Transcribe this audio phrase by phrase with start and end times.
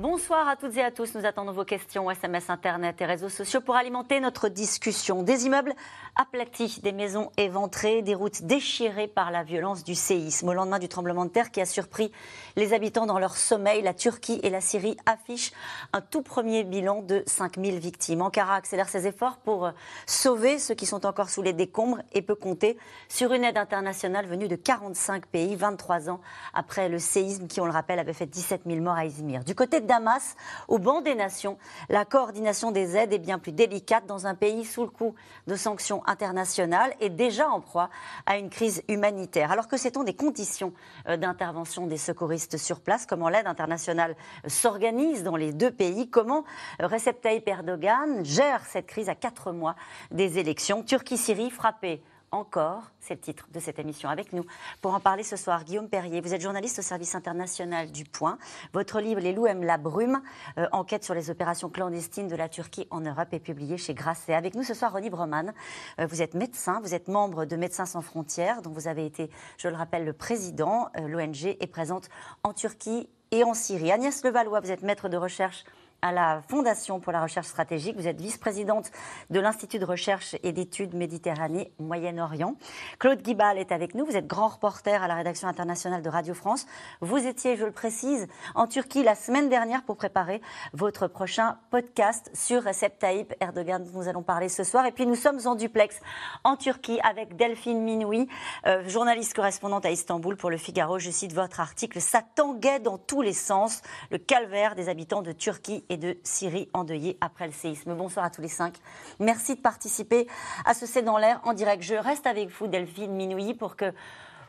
[0.00, 1.14] Bonsoir à toutes et à tous.
[1.14, 5.22] Nous attendons vos questions, SMS, Internet et réseaux sociaux pour alimenter notre discussion.
[5.22, 5.74] Des immeubles
[6.16, 10.48] aplatis, des maisons éventrées, des routes déchirées par la violence du séisme.
[10.48, 12.10] Au lendemain du tremblement de terre qui a surpris
[12.56, 15.52] les habitants dans leur sommeil, la Turquie et la Syrie affichent
[15.92, 18.22] un tout premier bilan de 5000 victimes.
[18.22, 19.70] Ankara accélère ses efforts pour
[20.06, 22.78] sauver ceux qui sont encore sous les décombres et peut compter
[23.10, 26.22] sur une aide internationale venue de 45 pays, 23 ans
[26.54, 29.44] après le séisme qui, on le rappelle, avait fait 17 000 morts à Izmir.
[29.44, 30.36] Du côté Damas,
[30.68, 31.58] au banc des nations,
[31.88, 35.16] la coordination des aides est bien plus délicate dans un pays sous le coup
[35.48, 37.90] de sanctions internationales et déjà en proie
[38.24, 39.50] à une crise humanitaire.
[39.50, 40.72] Alors que sait-on des conditions
[41.08, 43.04] euh, d'intervention des secouristes sur place?
[43.04, 44.14] Comment l'aide internationale
[44.46, 46.08] s'organise dans les deux pays?
[46.08, 46.44] Comment
[46.80, 49.74] euh, Recep Tayyip Erdogan gère cette crise à quatre mois
[50.12, 50.84] des élections?
[50.84, 52.00] Turquie-Syrie frappée
[52.32, 54.44] encore, c'est le titre de cette émission avec nous.
[54.80, 58.38] Pour en parler ce soir, Guillaume Perrier, vous êtes journaliste au service international du Point.
[58.72, 60.22] Votre livre Les loups aiment la brume,
[60.58, 64.34] euh, enquête sur les opérations clandestines de la Turquie en Europe est publié chez Grasset.
[64.34, 65.52] Avec nous ce soir, Ronnie Broman,
[65.98, 69.30] euh, vous êtes médecin, vous êtes membre de Médecins sans frontières, dont vous avez été,
[69.58, 70.88] je le rappelle, le président.
[70.96, 72.08] Euh, L'ONG est présente
[72.44, 73.90] en Turquie et en Syrie.
[73.90, 75.64] Agnès Levallois, vous êtes maître de recherche
[76.02, 77.96] à la Fondation pour la recherche stratégique.
[77.96, 78.90] Vous êtes vice-présidente
[79.30, 82.56] de l'Institut de recherche et d'études Méditerranée Moyen-Orient.
[82.98, 84.04] Claude Guibal est avec nous.
[84.04, 86.66] Vous êtes grand reporter à la rédaction internationale de Radio France.
[87.00, 90.40] Vous étiez, je le précise, en Turquie la semaine dernière pour préparer
[90.72, 93.86] votre prochain podcast sur Recep Tayyip Erdogan.
[93.92, 94.86] Nous allons parler ce soir.
[94.86, 96.00] Et puis nous sommes en duplex
[96.44, 98.28] en Turquie avec Delphine Minoui,
[98.66, 100.98] euh, journaliste correspondante à Istanbul pour Le Figaro.
[100.98, 102.00] Je cite votre article.
[102.00, 103.82] Ça tanguait dans tous les sens.
[104.10, 107.94] Le calvaire des habitants de Turquie et de Syrie endeuillée après le séisme.
[107.94, 108.76] Bonsoir à tous les cinq.
[109.18, 110.26] Merci de participer
[110.64, 111.82] à ce C'est dans l'air en direct.
[111.82, 113.92] Je reste avec vous, Delphine Minouilly, pour que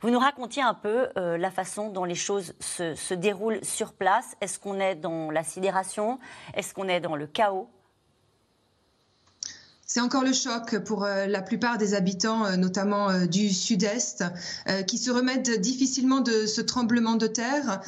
[0.01, 3.93] vous nous racontiez un peu euh, la façon dont les choses se, se déroulent sur
[3.93, 4.35] place.
[4.41, 6.17] Est-ce qu'on est dans la sidération?
[6.53, 7.69] Est-ce qu'on est dans le chaos?
[9.93, 14.23] C'est encore le choc pour euh, la plupart des habitants, euh, notamment euh, du sud-est,
[14.87, 17.81] qui se remettent difficilement de ce tremblement de terre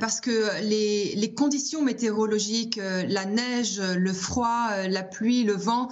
[0.00, 5.88] parce que les, conditions météorologiques, la neige, le froid, la pluie, le vent,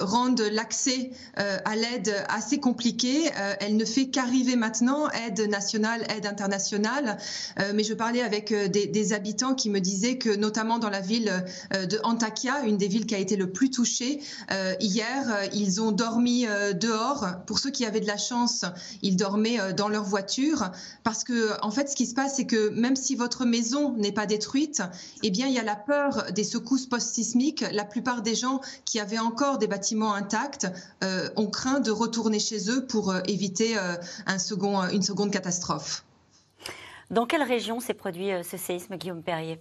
[0.00, 3.30] rendent l'accès à l'aide assez compliqué.
[3.60, 7.16] Elle ne fait qu'arriver maintenant, aide nationale, aide internationale.
[7.74, 11.98] Mais je parlais avec des, habitants qui me disaient que, notamment dans la ville de
[12.02, 14.20] Antakya, une des villes qui a été le plus touchée,
[14.80, 17.26] hier, euh, ils ont dormi euh, dehors.
[17.46, 18.64] Pour ceux qui avaient de la chance,
[19.02, 20.70] ils dormaient dans leur voiture.
[21.04, 24.12] Parce que, en fait, ce qui se passe, c'est que même si votre maison n'est
[24.12, 24.82] pas détruite,
[25.22, 27.64] eh bien, il y a la peur des secousses post-sismiques.
[27.72, 30.66] La plupart des gens qui avaient encore des bâtiments intacts
[31.36, 33.76] ont craint de retourner chez eux pour éviter
[34.26, 36.04] un second, une seconde catastrophe.
[37.10, 39.58] Dans quelle région s'est produit ce séisme, Guillaume Perrier?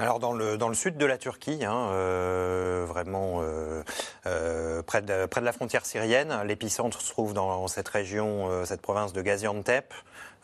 [0.00, 3.82] Alors dans le, sud de la Turquie, hein, euh, vraiment euh,
[4.24, 8.80] euh, près, de, près de la frontière syrienne, l'épicentre se trouve dans cette région, cette
[8.80, 9.92] province de Gaziantep.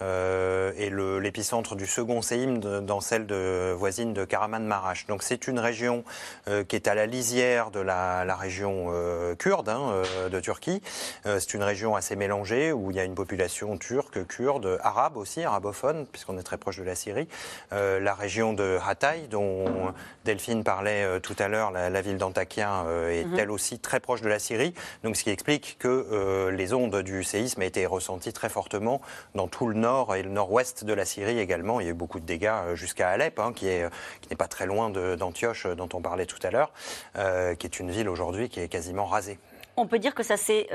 [0.02, 5.06] Euh, et l'épicentre du second séisme dans celle de, voisine de Karaman-Maraş.
[5.08, 6.04] Donc c'est une région
[6.48, 10.82] euh, qui est à la lisière de la, la région euh, kurde hein, de Turquie.
[11.24, 15.44] c'est une région assez mélangée où il y a une population turque, kurde, arabe aussi,
[15.44, 17.28] arabophone, puisqu'on est très proche de la Syrie.
[17.70, 19.92] la région de Hatay, dont
[20.24, 23.38] Delphine parlait tout à l'heure, la, ville d'Antakya est mhm.
[23.38, 24.74] elle aussi très proche de la Syrie.
[25.02, 29.00] Donc ce qui explique que les ondes du séisme ont été ressenties très fortement
[29.34, 29.85] dans tout le nord
[30.16, 31.80] et le nord-ouest de la Syrie également.
[31.80, 33.88] Il y a eu beaucoup de dégâts euh, jusqu'à Alep, hein, qui est
[34.20, 36.72] qui n'est pas très loin d'Antioche, euh, dont on parlait tout à l'heure,
[37.16, 39.38] euh, qui est une ville aujourd'hui qui est quasiment rasée.
[39.76, 40.68] On peut dire que ça s'est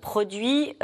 [0.00, 0.78] produit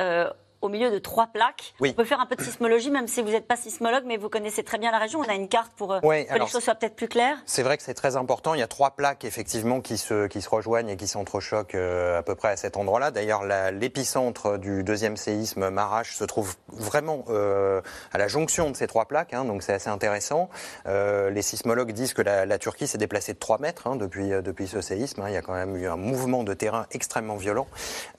[0.63, 1.75] au milieu de trois plaques.
[1.81, 4.29] On peut faire un peu de sismologie, même si vous n'êtes pas sismologue, mais vous
[4.29, 5.21] connaissez très bien la région.
[5.21, 7.39] On a une carte pour euh, que les choses soient peut-être plus claires.
[7.47, 8.55] C'est vrai que c'est très important.
[8.55, 12.19] Il y a trois plaques, effectivement, qui se, qui se rejoignent et qui s'entrechoquent euh,
[12.19, 13.11] à peu près à cet endroit-là.
[13.11, 17.81] D'ailleurs, l'épicentre du deuxième séisme, Marash, se trouve vraiment euh,
[18.13, 20.51] à la jonction de ces trois plaques, hein, donc c'est assez intéressant.
[20.87, 24.83] les sismologues disent que la, Turquie s'est déplacée de 3 mètres hein, depuis, depuis ce
[24.83, 25.23] séisme.
[25.23, 25.29] Hein.
[25.29, 27.67] Il y a quand même eu un mouvement de terrain extrêmement violent.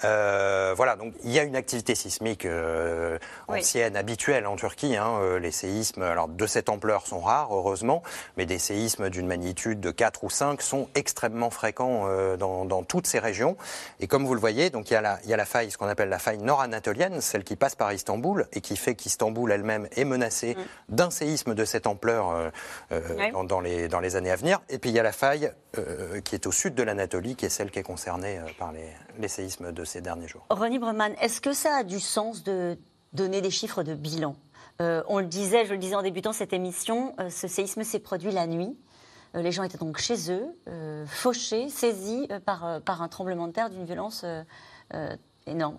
[0.02, 2.31] voilà, donc il y a une activité sismique
[3.48, 4.96] ancienne, habituelle en Turquie.
[4.96, 8.04] Hein, les séismes, alors de cette ampleur sont rares, heureusement,
[8.38, 12.08] mais des séismes d'une magnitude de 4 ou 5 sont extrêmement fréquents
[12.38, 13.58] dans, toutes ces régions.
[14.00, 15.72] Et comme vous le voyez, donc il y a la, il y a la faille,
[15.72, 19.52] ce qu'on appelle la faille nord-anatolienne, celle qui passe par Istanbul et qui fait qu'Istanbul
[19.52, 20.96] elle-même est menacée mm.
[20.96, 22.52] d'un séisme de cette ampleur
[22.90, 24.62] dans, les, dans les années à venir.
[24.70, 25.52] Et puis il y a la faille
[26.26, 29.28] qui est au sud de l'Anatolie, qui est celle qui est concernée par les, les
[29.28, 30.46] séismes de ces derniers jours.
[30.50, 32.78] René Breman, est-ce que ça a du sens de
[33.14, 34.36] donner des chiffres de bilan
[34.82, 38.00] euh, On le disait, je le disais en débutant cette émission, euh, ce séisme s'est
[38.00, 38.76] produit la nuit.
[39.36, 40.46] Euh, les gens étaient donc chez eux,
[41.08, 44.26] fauchés, saisis par, par un tremblement de terre d'une violence
[45.48, 45.78] énorme.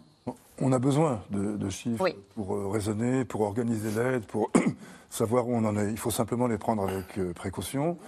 [0.61, 4.51] On a besoin de, chiffres pour raisonner, pour organiser l'aide, pour
[5.11, 5.91] savoir où on en est.
[5.91, 7.99] Il faut simplement les prendre avec précaution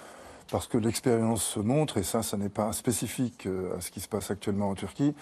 [0.50, 4.30] parce que l'expérience montre, et ça, ça n'est pas spécifique à ce qui se passe
[4.30, 5.14] actuellement en Turquie,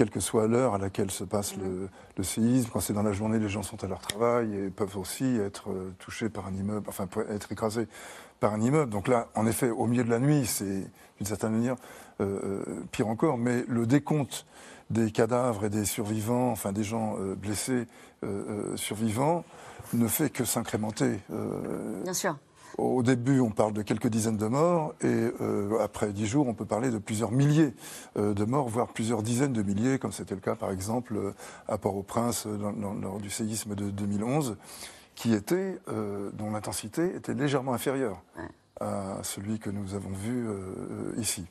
[0.00, 2.70] quelle que soit l'heure à laquelle se passe le, séisme.
[2.72, 5.68] Quand c'est dans la journée, les gens sont à leur travail et peuvent aussi être
[5.68, 7.86] euh, touchés par un immeuble, enfin être écrasés
[8.40, 8.90] par un immeuble.
[8.90, 11.76] Donc là, en effet, au milieu de la nuit, c'est d'une certaine manière
[12.22, 13.36] euh, euh, pire encore.
[13.36, 14.46] Mais le décompte
[14.88, 17.86] des cadavres et des survivants, enfin des gens blessés
[18.76, 19.44] survivants,
[19.92, 21.20] ne fait que s'incrémenter.
[22.04, 22.36] Bien sûr.
[22.80, 26.54] Au début, on parle de quelques dizaines de morts, et euh, après dix jours, on
[26.54, 27.74] peut parler de plusieurs milliers
[28.16, 31.32] euh, de morts, voire plusieurs dizaines de milliers, comme c'était le cas, par exemple, euh,
[31.68, 34.56] à Port-au-Prince lors du séisme de 2011,
[35.14, 35.78] qui était,
[36.32, 38.22] dont l'intensité était légèrement inférieure
[38.80, 40.48] à celui que nous avons vu
[41.18, 41.44] ici.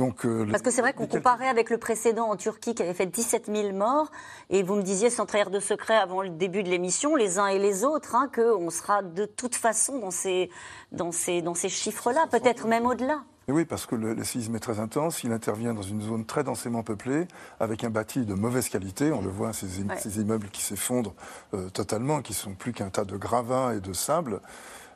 [0.00, 3.06] Euh, Parce que c'est vrai qu'on comparait avec le précédent en Turquie qui avait fait
[3.06, 4.10] 17 000 morts,
[4.50, 7.46] et vous me disiez sans trahir de secret avant le début de l'émission, les uns
[7.46, 10.50] et les autres, hein, qu'on sera de toute façon dans ces,
[10.90, 13.22] dans ces, dans ces chiffres-là, peut-être même au-delà.
[13.46, 16.82] oui, parce que le, séisme est très intense, il intervient dans une zone très densément
[16.82, 17.28] peuplée,
[17.60, 19.12] avec un bâti de mauvaise qualité.
[19.12, 19.68] On le voit, ces,
[19.98, 21.14] ces immeubles qui s'effondrent
[21.52, 24.40] euh, totalement, qui sont plus qu'un tas de gravats et de sable.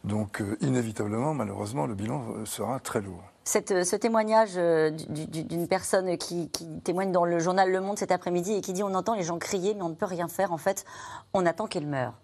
[0.03, 3.23] Donc, euh, inévitablement, malheureusement, le bilan sera très lourd.
[3.57, 6.51] Euh, ce témoignage euh, d'une personne qui,
[6.85, 9.39] témoigne dans le journal Le Monde cet après-midi et qui dit on entend les gens
[9.39, 10.53] crier mais on ne peut rien faire.
[10.53, 10.85] En fait,
[11.33, 12.15] on attend qu'elle meure.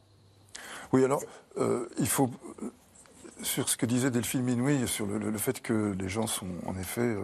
[0.92, 1.22] Oui, alors
[1.58, 2.30] euh, il faut
[3.42, 7.16] sur ce que disait Delphine Minoui sur le, fait que les gens sont en effet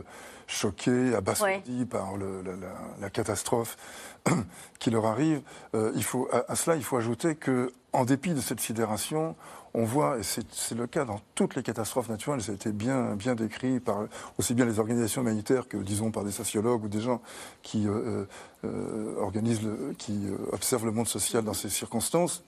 [0.47, 2.15] choqués, abasourdis par
[3.01, 3.79] la, catastrophe
[4.81, 5.41] qui leur arrive.
[5.73, 9.37] il faut, à, cela, il faut ajouter que, en dépit de cette sidération,
[9.75, 13.15] on voit, et c'est le cas dans toutes les catastrophes naturelles, ça a été bien,
[13.15, 14.07] bien décrit par
[14.39, 17.21] aussi bien les organisations humanitaires que, disons, par des sociologues ou des gens
[17.63, 18.25] qui euh,
[18.65, 19.69] euh, organisent,
[19.99, 22.43] qui euh, observent le monde social dans ces circonstances.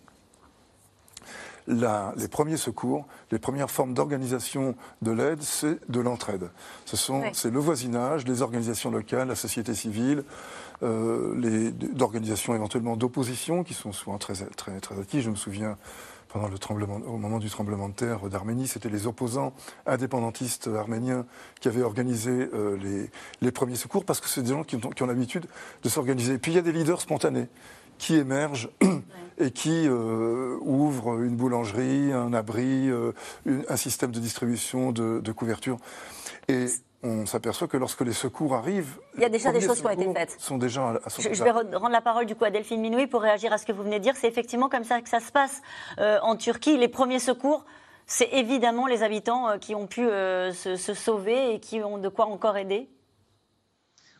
[1.68, 6.50] les premiers secours, les premières formes d'organisation de l'aide, c'est de l'entraide.
[6.86, 10.24] Ce sont, c'est le voisinage, les organisations locales, la société civile,
[10.82, 15.22] euh, d'organisations éventuellement d'opposition qui sont souvent très, très, très actives.
[15.22, 15.78] Je me souviens
[16.32, 19.52] pendant le tremblement, au moment du tremblement de terre d'Arménie, c'était les opposants
[19.86, 21.26] indépendantistes arméniens
[21.60, 23.08] qui avaient organisé euh,
[23.42, 25.44] les, premiers secours, parce que c'est des gens qui ont, l'habitude
[25.82, 26.38] de s'organiser.
[26.38, 27.48] Puis il y a des leaders spontanés
[27.98, 28.70] qui émergent
[29.38, 33.12] et qui euh, ouvrent une boulangerie, un abri, euh,
[33.68, 35.76] un système de distribution de, couverture.
[37.02, 39.90] On s'aperçoit que lorsque les secours arrivent, il y a déjà des choses qui ont
[39.90, 40.36] été faites.
[40.38, 43.52] Sont déjà à, je, vais rendre la parole du coup à Delphine Minoui pour réagir
[43.52, 44.14] à ce que vous venez de dire.
[44.16, 45.62] C'est effectivement comme ça que ça se passe
[45.98, 46.76] euh, en Turquie.
[46.76, 47.64] Les premiers secours,
[48.06, 52.08] c'est évidemment les habitants euh, qui ont pu euh, se, sauver et qui ont de
[52.08, 52.88] quoi encore aider.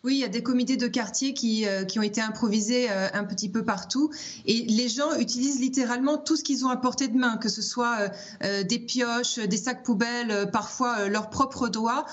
[0.05, 3.07] Oui, il y a des comités de quartier qui, euh, qui ont été improvisés euh,
[3.15, 4.11] un petit peu partout.
[4.47, 7.63] Et les gens utilisent littéralement tout ce qu'ils ont à portée de main, que ce
[7.63, 8.11] soit
[8.43, 12.05] euh, des pioches, des sacs poubelles, parfois leurs propres doigts,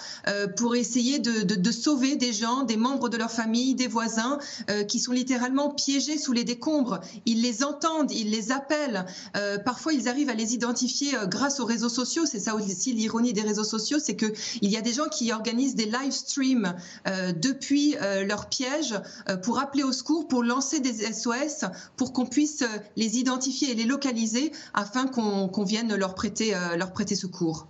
[0.56, 4.38] pour essayer de, de, de, sauver des gens, des membres de leur famille, des voisins,
[4.88, 7.00] qui sont littéralement piégés sous les décombres.
[7.26, 9.06] Ils les entendent, ils les appellent.
[9.66, 12.26] parfois, ils arrivent à les identifier grâce aux réseaux sociaux.
[12.26, 15.76] C'est ça aussi l'ironie des réseaux sociaux, c'est qu'il y a des gens qui organisent
[15.76, 18.96] des live streams depuis euh, leur piège
[19.28, 21.66] euh, pour appeler au secours, pour lancer des SOS,
[21.98, 26.94] pour qu'on puisse euh, les identifier et les localiser afin qu'on vienne leur prêter, leur
[26.94, 27.68] prêter secours.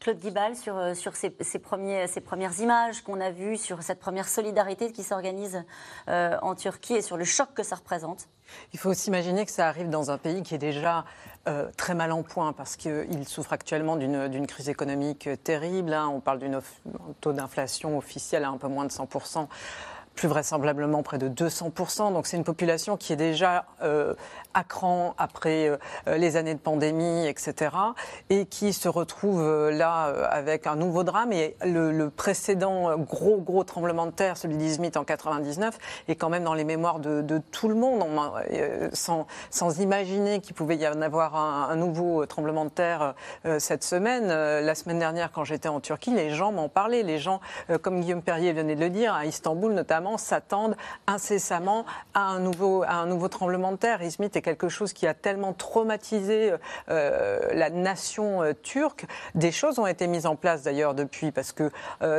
[0.00, 4.28] Claude Guibal, sur, sur ces, premiers, ces premières images qu'on a vues, sur cette première
[4.28, 5.62] solidarité qui s'organise
[6.08, 8.28] en Turquie et sur le choc que ça représente
[8.74, 11.04] Il faut s'imaginer que ça arrive dans un pays qui est déjà
[11.48, 15.92] euh, très mal en point parce qu'il souffre actuellement d'une crise économique terrible.
[15.92, 16.08] Hein.
[16.12, 16.60] On parle d'un
[17.20, 19.46] taux d'inflation officiel à un peu moins de 100%.
[20.14, 22.12] plus vraisemblablement près de 200%.
[22.12, 23.66] Donc c'est une population qui est déjà
[24.54, 25.70] à cran après
[26.06, 27.70] les années de pandémie, etc.
[28.30, 31.32] Et qui se retrouve là avec un nouveau drame.
[31.32, 36.44] Et le, précédent gros, gros tremblement de terre, celui d'Izmit en 99, est quand même
[36.44, 38.04] dans les mémoires de, tout le monde,
[38.92, 43.14] sans, sans imaginer qu'il pouvait y en avoir un, nouveau tremblement de terre
[43.58, 44.28] cette semaine.
[44.28, 47.02] La semaine dernière, quand j'étais en Turquie, les gens m'en parlaient.
[47.02, 51.84] Les gens, euh, comme Guillaume Perrier venait de le dire, à Istanbul notamment, s'attendent incessamment
[52.14, 54.02] à un, nouveau, un nouveau tremblement de terre.
[54.02, 56.52] Izmit est quelque chose qui a tellement traumatisé
[56.88, 59.06] euh, la nation euh, turque.
[59.34, 61.70] Des choses ont été mises en place d'ailleurs depuis, parce que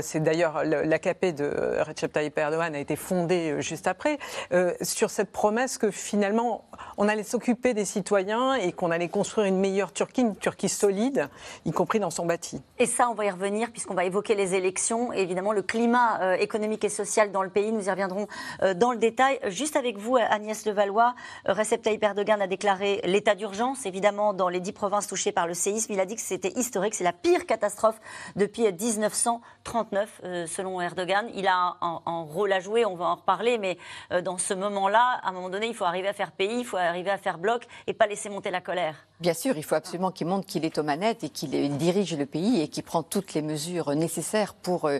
[0.01, 4.17] c'est d'ailleurs l'AKP de Recep Tayyip Erdogan a été fondée juste après,
[4.81, 6.65] sur cette promesse que finalement
[6.97, 11.29] on allait s'occuper des citoyens et qu'on allait construire une meilleure Turquie, une Turquie solide,
[11.65, 12.61] y compris dans son bâti.
[12.79, 16.21] Et ça, on va y revenir puisqu'on va évoquer les élections et évidemment le climat
[16.21, 17.71] euh, économique et social dans le pays.
[17.71, 18.27] Nous y reviendrons
[18.61, 19.39] euh, dans le détail.
[19.47, 21.15] Juste avec vous, Agnès Levallois,
[21.47, 25.47] euh, Recep Tayyip Erdogan a déclaré l'état d'urgence, évidemment, dans les dix provinces touchées par
[25.47, 25.93] le séisme.
[25.93, 27.99] Il a dit que c'était historique, c'est la pire catastrophe
[28.35, 31.29] depuis 1939, selon Erdogan.
[31.33, 33.77] Il a un, un, rôle à jouer, on va en reparler, mais
[34.23, 36.77] dans ce moment-là, à un moment donné, il faut arriver à faire pays, il faut
[36.77, 39.05] arriver à faire bloc et pas laisser monter la colère.
[39.21, 42.25] Bien sûr, il faut absolument qu'il montre qu'il est aux manettes et qu'il dirige le
[42.25, 44.99] pays et qu'il prend toutes les mesures nécessaires pour euh,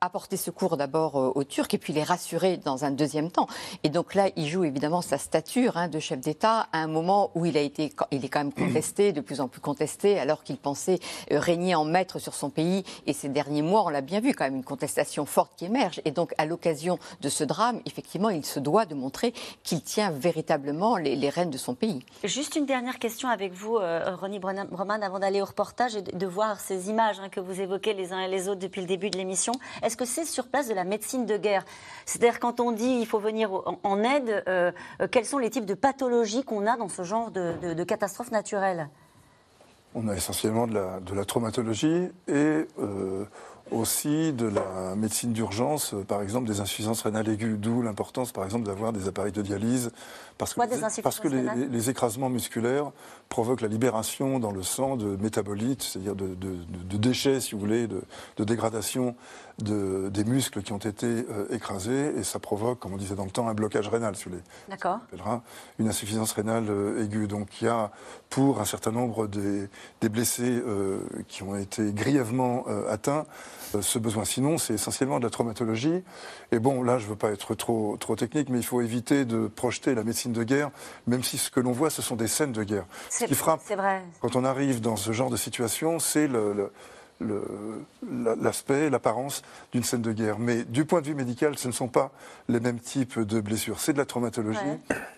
[0.00, 3.48] apporter secours d'abord euh, aux Turcs et puis les rassurer dans un deuxième temps.
[3.84, 7.30] Et donc là, il joue évidemment sa stature hein, de chef d'État à un moment
[7.34, 10.44] où il a été, il est quand même contesté, de plus en plus contesté, alors
[10.44, 10.98] qu'il pensait
[11.30, 12.84] euh, régner en maître sur son pays.
[13.06, 16.00] Et ces derniers mois, on l'a bien vu, quand même une contestation forte qui émerge.
[16.06, 20.10] Et donc, à l'occasion de ce drame, effectivement, il se doit de montrer qu'il tient
[20.10, 22.02] véritablement les, les rênes de son pays.
[22.24, 26.02] Juste une dernière question avec avec vous, euh, Ronnie Broman, avant d'aller au reportage et
[26.02, 28.86] de, voir ces images hein, que vous évoquez les uns et les autres depuis le
[28.86, 29.52] début de l'émission.
[29.82, 31.64] Est-ce que c'est sur place de la médecine de guerre?
[32.06, 33.50] C'est-à-dire quand on dit il faut venir
[33.82, 34.70] en, aide, euh,
[35.00, 38.30] euh, quels sont les types de pathologies qu'on a dans ce genre de, de, catastrophes
[38.30, 38.88] naturelles?
[39.96, 42.66] On a essentiellement de la, de traumatologie et
[43.72, 48.66] aussi de la médecine d'urgence, par exemple des insuffisances rénales aiguës, d'où l'importance par exemple
[48.66, 49.90] d'avoir des appareils de dialyse,
[50.38, 52.90] parce que, parce que les, écrasements musculaires
[53.28, 58.44] provoquent la libération dans le sang de métabolites, c'est-à-dire de, déchets, si vous voulez, de,
[58.44, 59.14] dégradation
[59.58, 63.30] des muscles qui ont été euh, écrasés, et ça provoque, comme on disait dans le
[63.30, 64.42] temps, un blocage rénal, si vous voulez.
[64.68, 64.98] D'accord.
[65.78, 67.28] Une insuffisance rénale euh, aiguë.
[67.28, 67.90] Donc il y a,
[68.30, 69.68] pour un certain nombre des,
[70.08, 70.62] blessés
[71.28, 73.24] qui ont été grièvement atteints, euh,
[73.80, 74.24] ce besoin.
[74.24, 76.02] Sinon, c'est essentiellement de la traumatologie.
[76.50, 79.24] Et bon, là, je ne veux pas être trop, trop technique, mais il faut éviter
[79.24, 80.70] de projeter la médecine de guerre,
[81.06, 82.84] même si ce que l'on voit, ce sont des scènes de guerre.
[83.10, 84.02] Ce qui frappe vrai.
[84.20, 86.28] quand on arrive dans ce genre de situation, c'est
[88.40, 90.38] l'aspect, l'apparence d'une scène de guerre.
[90.38, 92.10] Mais du point de vue médical, ce ne sont pas
[92.48, 93.80] les mêmes types de blessures.
[93.80, 94.58] C'est de la traumatologie,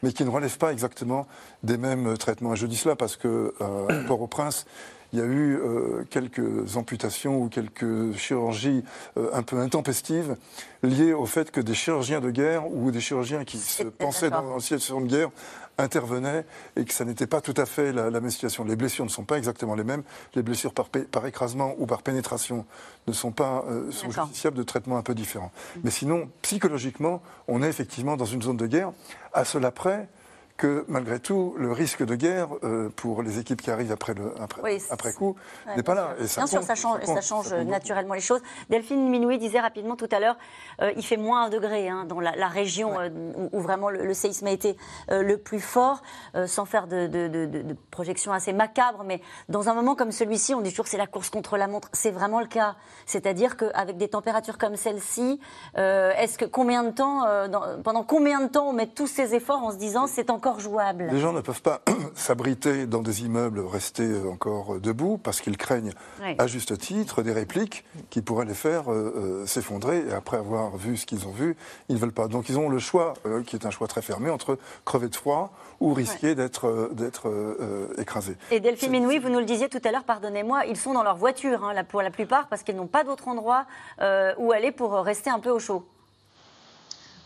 [0.03, 1.27] mais qui ne relève pas exactement
[1.63, 2.55] des mêmes traitements.
[2.55, 4.67] Et je dis cela parce que euh, Port-au-Prince,
[5.15, 8.83] il y a eu euh, quelques amputations ou quelques chirurgies
[9.17, 10.37] euh, un peu intempestives
[10.83, 14.55] liées au fait que des chirurgiens de guerre ou des chirurgiens qui se pensaient dans
[14.55, 15.31] une situation de guerre
[15.79, 16.45] intervenaient
[16.75, 18.65] et que ça n'était pas tout à fait la, même situation.
[18.65, 20.03] Les blessures ne sont pas exactement les mêmes.
[20.35, 22.67] Les blessures par, par écrasement ou par pénétration
[23.07, 25.53] ne sont pas euh, sont justiciables de traitements un peu différents.
[25.77, 25.81] Mm.
[25.85, 28.93] Mais sinon, psychologiquement, on est effectivement dans une zone de guerre.
[29.33, 30.09] À cela près
[30.57, 34.33] que malgré tout, le risque de guerre euh, pour les équipes qui arrivent après, le,
[34.41, 35.35] après, coup
[35.77, 36.15] n'est pas là.
[36.21, 38.41] Et ça bien sûr, ça change, ça, change naturellement les choses.
[38.71, 40.37] Delphine Minoui disait rapidement tout à l'heure,
[40.81, 43.09] euh, il fait moins un degré hein, dans la, région euh,
[43.53, 44.77] où, vraiment le, séisme a été
[45.11, 46.03] le plus fort,
[46.47, 50.61] sans faire de, de, de, projections assez macabres, mais dans un moment comme celui-ci, on
[50.61, 51.89] dit toujours c'est la course contre la montre.
[51.93, 52.77] C'est vraiment le cas.
[53.07, 55.41] C'est-à-dire qu'avec des températures comme celle-ci,
[55.75, 57.25] est-ce que combien de temps,
[57.83, 61.09] pendant combien de temps on met tous ces efforts en se disant c'est encore jouable.
[61.11, 61.83] Les gens ne peuvent pas
[62.15, 65.93] s'abriter dans des immeubles, rester encore debout, parce qu'ils craignent,
[66.39, 70.05] à juste titre, des répliques qui pourraient les faire euh, euh, s'effondrer.
[70.09, 71.57] Et après avoir vu ce qu'ils ont vu,
[71.89, 72.29] ils ne veulent pas.
[72.29, 75.17] Donc ils ont le choix, euh, qui est un choix très fermé, entre crever de
[75.17, 77.31] froid ou risquer d'être d'être
[77.99, 78.37] écrasés.
[78.51, 81.17] Et Delphine Minoui, vous nous le disiez tout à l'heure, pardonnez-moi, ils sont dans leur
[81.17, 83.67] voiture, hein, pour la plupart, parce qu'ils n'ont pas d'autre endroit
[84.39, 85.85] où aller pour rester un peu au chaud.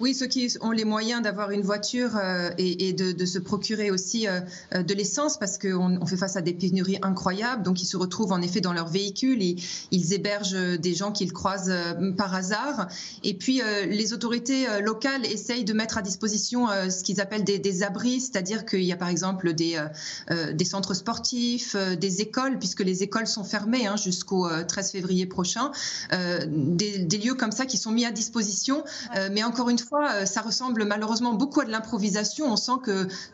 [0.00, 4.28] Oui, ceux qui ont les moyens d'avoir une voiture euh, et, de, se procurer aussi
[4.28, 4.40] euh,
[4.72, 7.96] euh, de l'essence, parce qu'on on fait face à des pénuries incroyables, donc ils se
[7.96, 9.56] retrouvent en effet dans leur véhicule, et,
[9.90, 11.74] ils hébergent des gens qu'ils croisent
[12.16, 12.88] par hasard.
[13.24, 18.20] Et puis les autorités locales essayent de mettre à disposition ce qu'ils appellent des, abris,
[18.20, 19.82] c'est-à-dire qu'il y a par exemple des,
[20.52, 25.72] des centres sportifs, des écoles, puisque les écoles sont fermées hein, jusqu'au 13 février prochain,
[26.10, 28.84] des, des, lieux comme ça qui sont mis à disposition.
[29.32, 32.52] mais encore une fois, euh, ça ressemble malheureusement beaucoup à de l'improvisation.
[32.52, 32.80] On sent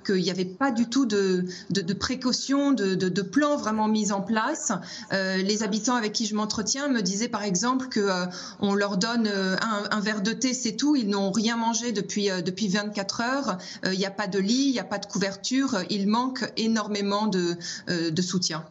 [0.05, 4.21] qu'il n'y avait pas du tout de, de, précautions, de, de, plans vraiment mis en
[4.21, 4.73] place.
[5.13, 9.29] Euh, les habitants avec qui je m'entretiens me disaient par exemple qu'on euh, leur donne
[9.29, 10.97] un, verre de thé, c'est tout.
[10.97, 13.59] Ils n'ont rien mangé depuis, depuis 24 heures.
[13.85, 15.79] Il n'y a pas de lit, il n'y a pas de couverture.
[15.91, 17.57] Il manque énormément de,
[17.89, 18.65] de soutien.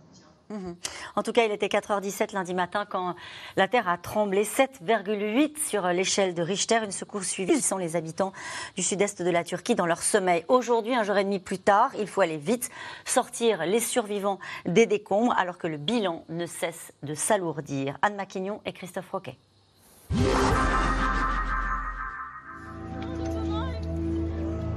[1.16, 3.16] En tout cas, il était 4h17 lundi matin quand
[3.56, 7.62] la Terre a tremblé 7,8 sur l'échelle de Richter, une secousse suivie.
[7.62, 8.34] Sont les habitants
[8.76, 10.44] du sud-est de la Turquie dans leur sommeil.
[10.48, 12.70] Aujourd'hui, un jour et demi plus tard, il faut aller vite,
[13.06, 17.98] sortir les survivants des décombres alors que le bilan ne cesse de s'alourdir.
[18.02, 19.38] Anne Maquignon et Christophe Roquet.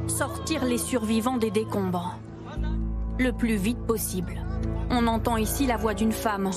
[0.09, 2.19] Sortir les survivants des décombres
[3.19, 4.46] le plus vite possible.
[4.91, 6.51] On entend ici la voix d'une femme.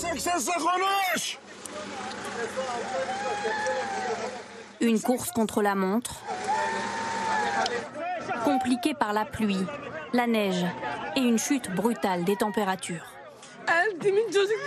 [4.82, 6.22] Une course contre la montre,
[8.46, 9.66] compliquée par la pluie,
[10.14, 10.66] la neige
[11.16, 13.19] et une chute brutale des températures.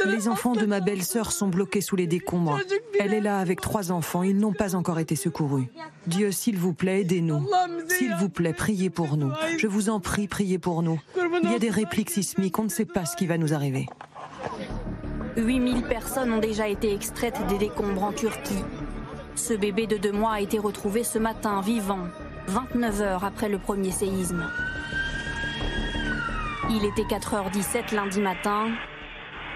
[0.06, 2.58] Les enfants de ma belle-sœur sont bloqués sous les décombres.
[2.98, 4.22] Elle est là avec trois enfants.
[4.22, 5.68] Ils n'ont pas encore été secourus.
[6.06, 7.46] Dieu, s'il vous plaît, aidez-nous.
[7.88, 9.32] S'il vous plaît, priez pour nous.
[9.58, 11.00] Je vous en prie, priez pour nous.
[11.42, 12.58] Il y a des répliques sismiques.
[12.58, 13.86] On ne sait pas ce qui va nous arriver.
[15.36, 18.64] 8000 personnes ont déjà été extraites des décombres en Turquie.
[19.34, 22.06] Ce bébé de deux mois a été retrouvé ce matin vivant,
[22.48, 24.46] 29 heures après le premier séisme.
[26.70, 28.68] Il était 4h17 lundi matin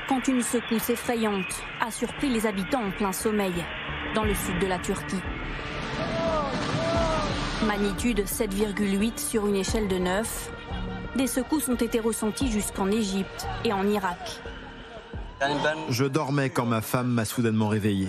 [0.09, 3.55] quand une secousse effrayante a surpris les habitants en plein sommeil
[4.15, 5.21] dans le sud de la Turquie.
[7.67, 10.51] Magnitude 7,8 sur une échelle de 9.
[11.17, 14.41] Des secousses ont été ressenties jusqu'en Égypte et en Irak.
[15.91, 18.09] Je dormais quand ma femme m'a soudainement réveillé.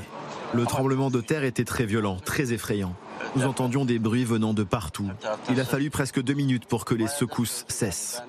[0.53, 2.95] Le tremblement de terre était très violent, très effrayant.
[3.35, 5.09] Nous entendions des bruits venant de partout.
[5.49, 8.23] Il a fallu presque deux minutes pour que les secousses cessent.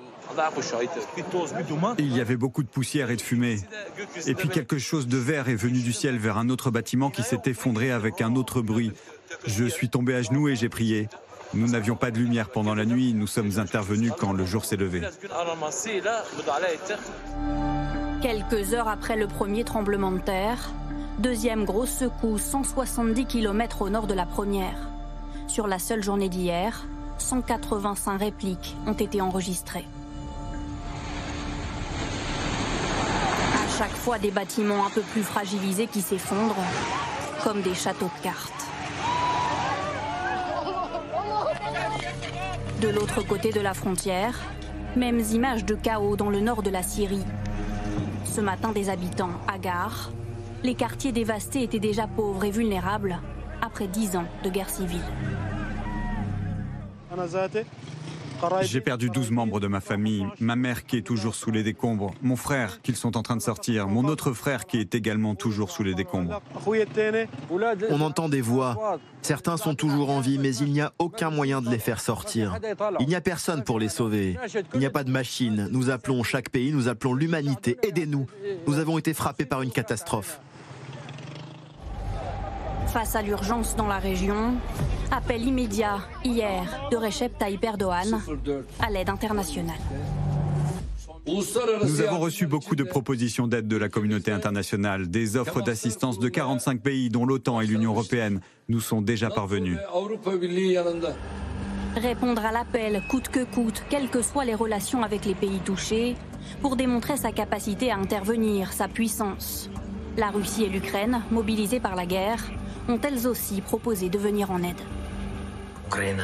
[1.97, 3.59] Il y avait beaucoup de poussière et de fumée.
[4.27, 7.23] Et puis quelque chose de vert est venu du ciel vers un autre bâtiment qui
[7.23, 8.91] s'est effondré avec un autre bruit.
[9.45, 11.09] Je suis tombé à genoux et j'ai prié.
[11.53, 14.75] Nous n'avions pas de lumière pendant la nuit, nous sommes intervenus quand le jour s'est
[14.75, 15.01] levé.
[18.21, 20.69] Quelques heures après le premier tremblement de terre,
[21.17, 24.89] deuxième grosse secousse 170 km au nord de la première.
[25.47, 26.85] Sur la seule journée d'hier,
[27.17, 29.85] 185 répliques ont été enregistrées.
[33.99, 36.55] Chaque fois des bâtiments un peu plus fragilisés qui s'effondrent,
[37.43, 38.65] comme des châteaux de cartes.
[42.81, 44.39] De l'autre côté de la frontière,
[44.95, 47.25] mêmes images de chaos dans le nord de la Syrie.
[48.23, 50.11] Ce matin, des habitants hagards.
[50.63, 53.19] Les quartiers dévastés étaient déjà pauvres et vulnérables
[53.61, 55.03] après dix ans de guerre civile.
[58.61, 62.13] J'ai perdu 12 membres de ma famille, ma mère qui est toujours sous les décombres,
[62.21, 65.71] mon frère qu'ils sont en train de sortir, mon autre frère qui est également toujours
[65.71, 66.41] sous les décombres.
[67.89, 68.99] On entend des voix.
[69.21, 72.57] Certains sont toujours en vie, mais il n'y a aucun moyen de les faire sortir.
[72.99, 74.37] Il n'y a personne pour les sauver.
[74.73, 75.67] Il n'y a pas de machine.
[75.71, 77.77] Nous appelons chaque pays, nous appelons l'humanité.
[77.83, 78.27] Aidez-nous.
[78.67, 80.39] Nous avons été frappés par une catastrophe.
[82.93, 84.55] Face à l'urgence dans la région,
[85.11, 88.19] appel immédiat hier de Recep Tayyip Erdogan
[88.81, 89.77] à l'aide internationale.
[91.27, 95.07] Nous avons reçu beaucoup de propositions d'aide de la communauté internationale.
[95.07, 99.77] Des offres d'assistance de 45 pays, dont l'OTAN et l'Union européenne, nous sont déjà parvenues.
[101.95, 106.15] Répondre à l'appel coûte que coûte, quelles que soient les relations avec les pays touchés,
[106.61, 109.69] pour démontrer sa capacité à intervenir, sa puissance.
[110.17, 112.43] La Russie et l'Ukraine, mobilisées par la guerre,
[112.89, 114.81] ont elles aussi proposé de venir en aide.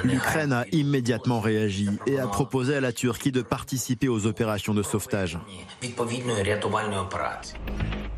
[0.03, 4.83] L'Ukraine a immédiatement réagi et a proposé à la Turquie de participer aux opérations de
[4.83, 5.39] sauvetage.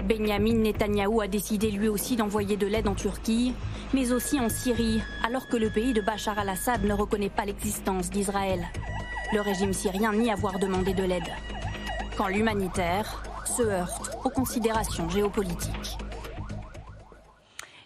[0.03, 3.53] Benjamin Netanyahou a décidé lui aussi d'envoyer de l'aide en Turquie,
[3.93, 8.09] mais aussi en Syrie, alors que le pays de Bachar al-Assad ne reconnaît pas l'existence
[8.09, 8.65] d'Israël.
[9.33, 11.31] Le régime syrien nie avoir demandé de l'aide.
[12.17, 15.97] Quand l'humanitaire se heurte aux considérations géopolitiques.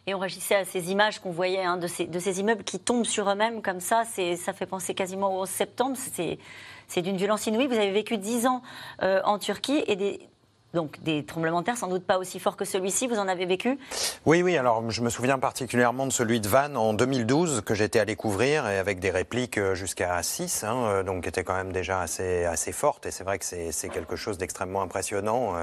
[0.07, 3.29] Et on réagissait à ces images qu'on voyait hein, de, ces, immeubles qui tombent sur
[3.29, 4.03] eux-mêmes comme ça.
[4.35, 5.97] Ça fait penser quasiment au 11 septembre.
[6.87, 7.67] C'est d'une violence inouïe.
[7.67, 8.61] Vous avez vécu 10 ans
[9.03, 10.27] euh, en Turquie et des,
[10.73, 13.45] donc des tremblements de terre, sans doute pas aussi forts que celui-ci, vous en avez
[13.45, 13.77] vécu?
[14.25, 17.99] Oui, oui, alors je me souviens particulièrement de celui de Vannes en 2012 que j'étais
[17.99, 21.55] allé couvrir et avec des répliques euh, jusqu'à 6, hein, euh, donc qui étaient quand
[21.55, 25.53] même déjà assez, assez fortes et c'est vrai que c'est quelque chose d'extrêmement impressionnant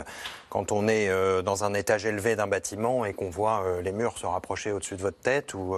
[0.51, 1.11] quand on est
[1.43, 5.03] dans un étage élevé d'un bâtiment et qu'on voit les murs se rapprocher au-dessus de
[5.03, 5.55] votre tête.
[5.55, 5.77] Ou,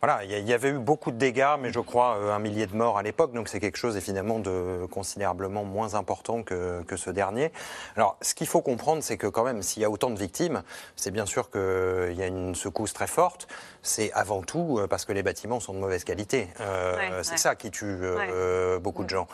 [0.00, 2.98] voilà, il y, avait eu beaucoup de dégâts, mais je crois un millier de morts
[2.98, 7.52] à l'époque, donc c'est quelque chose évidemment de considérablement moins important que, que ce dernier.
[7.96, 10.62] Alors, ce qu'il faut comprendre, c'est que quand même, s'il y a autant de victimes,
[10.96, 13.48] c'est bien sûr qu'il y a une secousse très forte.
[13.82, 16.48] C'est avant tout euh, parce que les bâtiments sont de mauvaise qualité.
[16.60, 19.26] Euh, c'est ça qui tue euh, beaucoup de gens.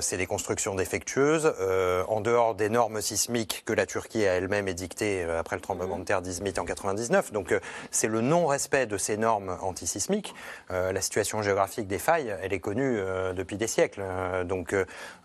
[0.00, 1.52] c'est des constructions défectueuses.
[2.08, 6.04] en dehors des normes sismiques que la Turquie a elle-même édictées après le tremblement de
[6.04, 7.32] terre d'Izmit en 99.
[7.32, 7.54] Donc
[7.90, 10.34] c'est le non-respect de ces normes antisismiques.
[10.70, 13.00] la situation géographique des failles, elle est connue
[13.34, 14.02] depuis des siècles.
[14.44, 14.74] donc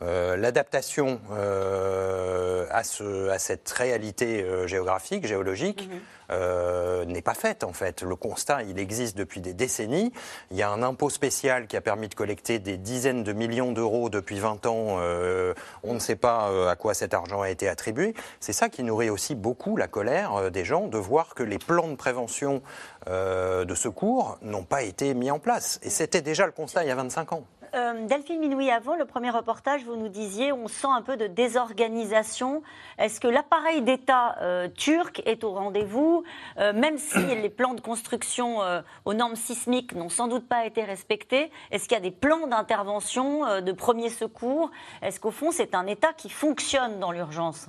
[0.02, 5.90] l'adaptation à ce à cette réalité euh, géographique, géologique.
[5.90, 6.00] Mhm.
[6.34, 8.02] Euh, n'est pas faite en fait.
[8.02, 10.12] Le constat, il existe depuis des décennies.
[10.52, 13.72] Il y a un impôt spécial qui a permis de collecter des dizaines de millions
[13.72, 14.98] d'euros depuis 20 ans.
[15.00, 18.14] Euh, on ne sait pas à quoi cet argent a été attribué.
[18.40, 21.88] C'est ça qui nourrit aussi beaucoup la colère des gens de voir que les plans
[21.88, 22.62] de prévention
[23.08, 25.80] de secours n'ont pas été mis en place.
[25.84, 27.44] Et c'était déjà le constat il y a 25 ans.
[27.76, 31.26] Euh, Delphine Minoui, avant le premier reportage, vous nous disiez on sent un peu de
[31.26, 32.62] désorganisation.
[33.00, 36.24] Est-ce que l'appareil d'État euh, turc est au rendez-vous?
[36.60, 38.60] Euh, Même si les plans de construction
[39.06, 42.46] aux normes sismiques n'ont sans doute pas été respectés, est-ce qu'il y a des plans
[42.48, 44.70] d'intervention, de premier secours?
[45.02, 47.68] Est-ce qu'au fond, c'est un État qui fonctionne dans l'urgence?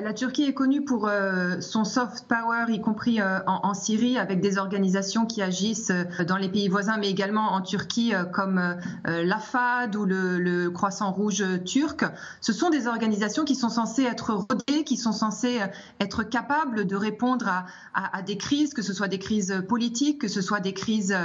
[0.00, 4.40] La Turquie est connue pour euh, son soft power, y compris euh, en, Syrie, avec
[4.40, 9.96] des organisations qui agissent euh, dans les pays voisins, mais également en Turquie, comme l'AFAD
[9.96, 12.04] ou le, Croissant Rouge turc.
[12.40, 15.60] Ce sont des organisations qui sont censées être rodées, qui sont censées
[16.00, 20.40] être capables de répondre à, des crises, que ce soit des crises politiques, que ce
[20.40, 21.16] soit des crises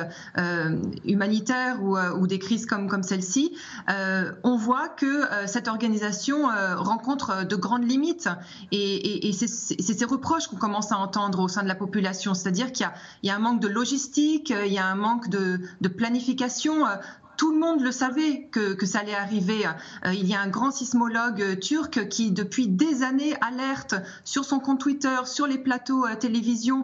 [1.05, 3.55] humanitaires ou, des crises comme celle-ci.
[4.43, 8.29] on voit que cette organisation rencontre de grandes limites.
[8.71, 12.89] Et, c'est ces reproches qu'on commence à entendre au sein de la population, c'est-à-dire qu'il
[13.23, 16.85] y, a un manque de logistique, il y a un manque de, de planification
[17.39, 19.65] tout le monde le savait que, ça allait arriver.
[20.05, 24.43] Euh, il y a un grand sismologue euh, turc qui, depuis des années, alerte sur
[24.43, 26.83] son compte Twitter, sur les plateaux euh, télévision,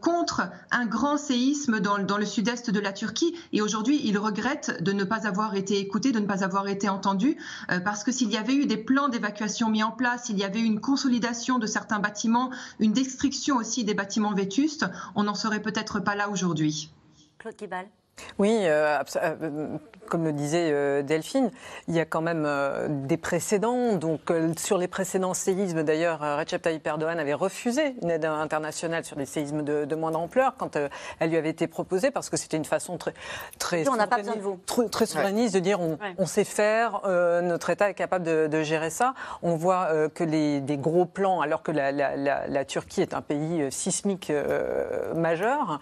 [0.00, 3.34] contre un grand séisme dans, le sud-est de la Turquie.
[3.52, 6.88] Et aujourd'hui, il regrette de ne pas avoir été écouté, de ne pas avoir été
[6.88, 7.36] entendu,
[7.84, 10.60] parce que s'il y avait eu des plans d'évacuation mis en place, s'il y avait
[10.60, 15.62] eu une consolidation de certains bâtiments, une destruction aussi des bâtiments vétustes, on n'en serait
[15.62, 16.90] peut-être pas là aujourd'hui.
[17.38, 17.88] Claude Kibal.
[18.38, 21.50] Oui, euh, euh, comme le disait euh, Delphine,
[21.88, 22.48] il y a quand même
[23.06, 23.96] des précédents.
[23.96, 29.16] Donc, sur les précédents séismes, d'ailleurs, Recep Tayyip Erdogan avait refusé une aide internationale sur
[29.16, 32.56] des séismes de, de moindre ampleur quand elle lui avait été proposée, parce que c'était
[32.56, 33.14] une façon très,
[33.58, 34.58] très, on pas besoin de vous.
[34.66, 37.00] très, souverainiste de dire on, sait faire,
[37.42, 39.14] notre État est capable de, gérer ça.
[39.42, 43.70] On voit que les, des gros plans, alors que la, la, Turquie est un pays
[43.70, 44.32] sismique
[45.14, 45.80] majeur,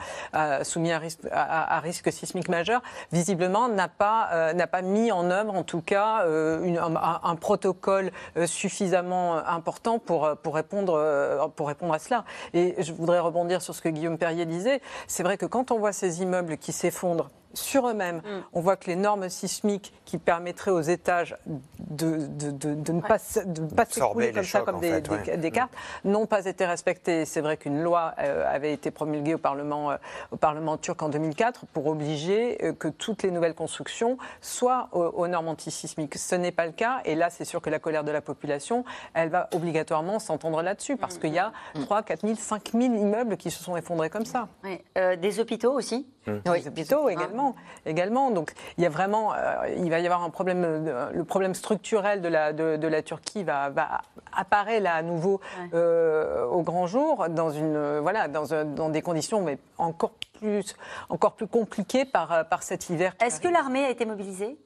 [0.62, 5.12] soumis à risque, à, à risque sismique majeur, visiblement n'a pas, euh, n'a pas mis
[5.12, 6.76] en œuvre, en tout cas, euh,
[7.22, 12.24] un, protocole euh, suffisamment important pour, répondre, pour répondre à cela.
[12.54, 14.80] Et je voudrais rebondir sur ce que Guillaume Perrier disait.
[15.06, 18.18] C'est vrai que quand on voit ces immeubles qui s'effondrent, sur eux-mêmes.
[18.18, 18.42] Mm.
[18.52, 23.74] On voit que les normes sismiques qui permettraient aux étages de, de, ne pas, de
[23.74, 25.72] pas s'écrouler comme ça, comme des, des, cartes,
[26.04, 27.24] n'ont pas été respectées.
[27.24, 29.96] C'est vrai qu'une loi euh, avait été promulguée au Parlement, euh,
[30.30, 35.26] au Parlement turc en 2004 pour obliger euh, que toutes les nouvelles constructions soient aux,
[35.28, 36.16] normes antisismiques.
[36.16, 38.84] Ce n'est pas le cas, et là, c'est sûr que la colère de la population,
[39.14, 41.20] elle va obligatoirement s'entendre là-dessus, parce mm.
[41.20, 44.48] qu'il y a 3, 4 000, 5 000 immeubles qui se sont effondrés comme ça.
[44.94, 46.06] des hôpitaux aussi
[46.46, 47.54] oui, Des hôpitaux également,
[47.86, 48.30] également.
[48.30, 51.54] Donc il y a vraiment, euh, il va y avoir un problème, euh, le problème
[51.54, 55.40] structurel de la, de, la Turquie va, va, apparaître là à nouveau
[55.74, 60.76] euh, au grand jour dans une, voilà, dans, dans, des conditions mais encore plus,
[61.08, 63.14] encore plus compliquées par, par cet hiver.
[63.20, 64.58] Est-ce que l'armée a été mobilisée?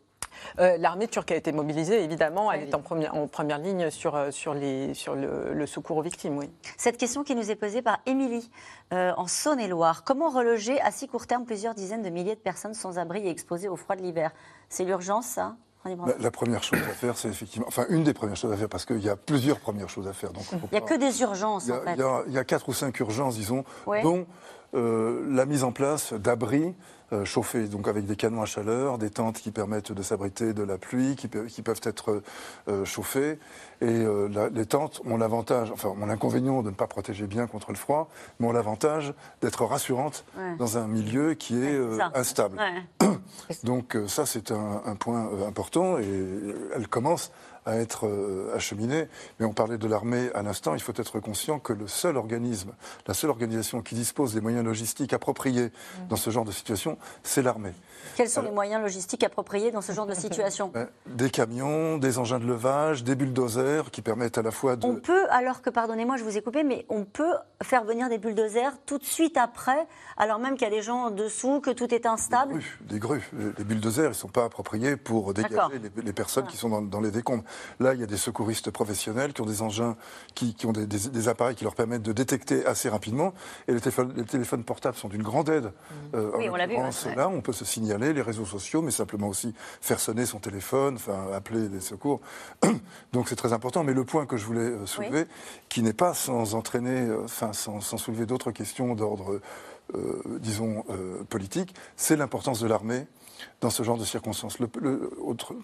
[0.58, 2.52] Euh, l'armée turque a été mobilisée, évidemment.
[2.52, 6.02] Elle est en première, en première ligne sur, euh, sur, les, sur le, secours aux
[6.02, 6.50] victimes, oui.
[6.76, 8.50] Cette question qui nous est posée par Émilie,
[8.92, 10.04] euh, en Saône-et-Loire.
[10.04, 13.30] Comment reloger à si court terme plusieurs dizaines de milliers de personnes sans abri et
[13.30, 14.32] exposées au froid de l'hiver?
[14.68, 15.56] C'est l'urgence, ça
[16.20, 18.84] la, première chose à faire, c'est effectivement, enfin une des premières choses à faire, parce
[18.84, 20.32] qu'il y a plusieurs premières choses à faire.
[20.32, 21.66] Donc il n'y a que des urgences.
[21.66, 21.98] Il en fait.
[22.28, 23.64] il y a quatre ou cinq urgences, disons,
[24.02, 24.26] dont
[24.74, 26.74] euh, la mise en place d'abris
[27.12, 30.62] euh, chauffés, donc avec des canons à chaleur, des tentes qui permettent de s'abriter de
[30.62, 32.22] la pluie, qui, peuvent être
[32.68, 33.38] euh, chauffées.
[33.81, 34.05] Et
[34.55, 38.09] les tentes ont l'avantage, enfin, ont l'inconvénient de ne pas protéger bien contre le froid,
[38.38, 40.25] mais ont l'avantage d'être rassurantes
[40.57, 41.81] dans un milieu qui est
[42.14, 42.61] instable.
[43.64, 47.33] Donc ça, c'est un, un, point important et elle commence
[47.66, 49.09] à être euh, acheminé.
[49.38, 50.75] Mais on parlait de l'armée à l'instant.
[50.75, 52.72] Il faut être conscient que le seul organisme,
[53.07, 56.09] la seule organisation qui dispose des moyens logistiques appropriés mmh.
[56.09, 57.72] dans ce genre de situation, c'est l'armée.
[58.16, 60.70] Quels sont les moyens logistiques appropriés dans ce genre de situation?
[60.72, 64.87] Ben, Des camions, des engins de levage, des bulldozers qui permettent à la fois de...
[64.87, 68.18] On peut, alors que, pardonnez-moi, je vous ai coupé, mais on peut faire venir des
[68.18, 71.92] bulldozers tout de suite après, alors même qu'il y a des gens dessous, que tout
[71.94, 72.55] est instable?
[72.81, 73.22] Des grues.
[73.33, 73.55] Des grues.
[73.59, 77.11] Les bulldozers, ils ne sont pas appropriés pour dégager les, personnes qui sont dans, les
[77.11, 77.44] décombres.
[77.80, 79.96] Là, il y a des secouristes professionnels qui ont des engins,
[80.34, 83.34] qui, ont des, appareils qui leur permettent de détecter assez rapidement.
[83.68, 85.64] Et les téléphones, portables sont d'une grande aide.
[85.64, 85.94] Mmh.
[86.14, 86.76] Euh, oui, on l'a vu.
[87.16, 90.94] Là, on peut se signaler les réseaux sociaux, mais simplement aussi faire sonner son téléphone,
[90.96, 92.20] enfin appeler les secours.
[93.12, 93.84] Donc c'est très important.
[93.84, 95.26] Mais le point que je voulais euh, soulever,
[95.68, 99.40] qui n'est pas sans entraîner, euh, enfin sans, soulever d'autres questions d'ordre,
[99.94, 100.84] euh, disons,
[101.28, 103.06] politique, c'est l'importance de l'armée
[103.61, 104.59] dans ce genre de circonstances.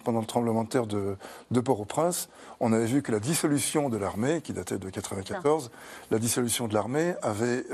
[0.03, 4.41] pendant le tremblement de terre de, Port-au-Prince, on avait vu que la dissolution de l'armée,
[4.41, 5.71] qui datait de 1994,
[6.11, 7.65] la dissolution de l'armée avait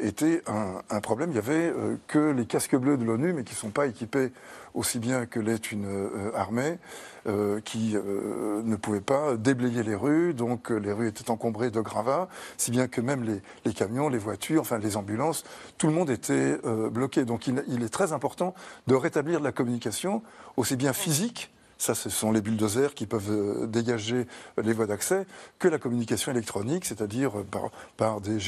[0.00, 1.30] était un, problème.
[1.30, 3.86] Il n'y avait euh, que les casques bleus de l'ONU, mais qui ne sont pas
[3.86, 4.32] équipés
[4.74, 6.78] aussi bien que l'est une euh, armée,
[7.26, 10.34] euh, qui ne pouvait pas déblayer les rues.
[10.34, 14.62] Donc les rues étaient encombrées de gravats, si bien que même les, camions, les voitures,
[14.62, 15.44] enfin les ambulances,
[15.78, 16.58] tout le monde était
[16.90, 17.24] bloqué.
[17.24, 18.54] Donc il, il, est très important
[18.86, 20.22] de rétablir la communication,
[20.56, 21.50] aussi bien physique
[21.80, 24.26] ça ce sont les bulldozers qui peuvent euh, dégager
[24.62, 25.26] les voies d'accès,
[25.58, 28.38] que la communication électronique, c'est-à-dire euh, par, des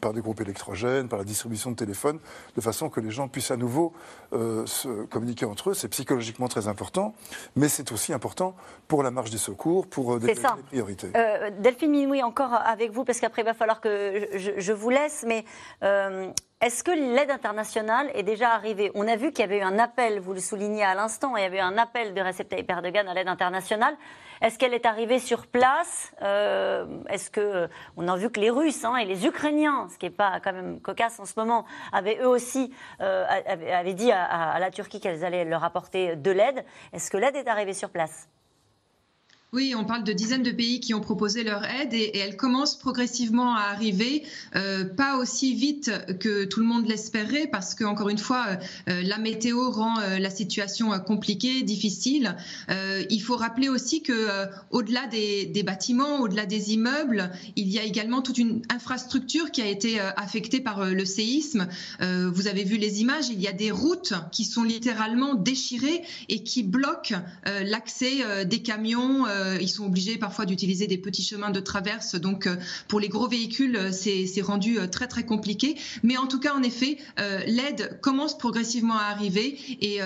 [0.00, 2.18] par des groupes électrogènes, par la distribution de téléphones,
[2.56, 3.92] de façon que les gens puissent à nouveau
[4.32, 5.74] euh, se communiquer entre eux.
[5.74, 7.14] C'est psychologiquement très important,
[7.54, 8.54] mais c'est aussi important
[8.88, 10.34] pour la marche des secours, pour des
[10.68, 11.12] priorités.
[11.58, 15.44] Delphine Minoui, encore avec vous, parce qu'après il va falloir que je, vous laisse, mais
[16.60, 18.90] est-ce que l'aide internationale est déjà arrivée?
[18.94, 21.42] On a vu qu'il y avait eu un appel, vous le soulignez à l'instant, il
[21.42, 23.96] y avait eu un appel de Recep Tayyip Erdogan à l'aide internationale.
[24.42, 26.12] Est-ce qu'elle est arrivée sur place?
[26.22, 30.06] Euh, Est-ce que on a vu que les Russes hein, et les Ukrainiens, ce qui
[30.06, 34.24] n'est pas quand même cocasse en ce moment, avaient eux aussi euh, avaient dit à,
[34.24, 36.64] à la Turquie qu'elles allaient leur apporter de l'aide.
[36.92, 38.28] Est-ce que l'aide est arrivée sur place?
[39.52, 42.78] Oui, on parle de dizaines de pays qui ont proposé leur aide et, elle commence
[42.78, 44.22] progressivement à arriver,
[44.54, 48.46] euh, pas aussi vite que tout le monde l'espérait parce que encore une fois,
[48.88, 52.36] euh, la météo rend euh, la situation compliquée, difficile.
[52.68, 54.28] il faut rappeler aussi que
[54.70, 59.66] au-delà des, bâtiments, au-delà des immeubles, il y a également toute une infrastructure qui a
[59.66, 61.68] été affectée par le séisme.
[62.00, 66.42] vous avez vu les images, il y a des routes qui sont littéralement déchirées et
[66.42, 71.60] qui bloquent l'accès des camions euh, ils sont obligés parfois d'utiliser des petits chemins de
[71.60, 72.14] traverse.
[72.14, 72.56] Donc, euh,
[72.88, 75.76] pour les gros véhicules, euh, c'est rendu très, très compliqué.
[76.02, 76.98] Mais en tout cas, en effet,
[77.46, 79.58] l'aide commence progressivement à arriver.
[79.80, 80.00] Et,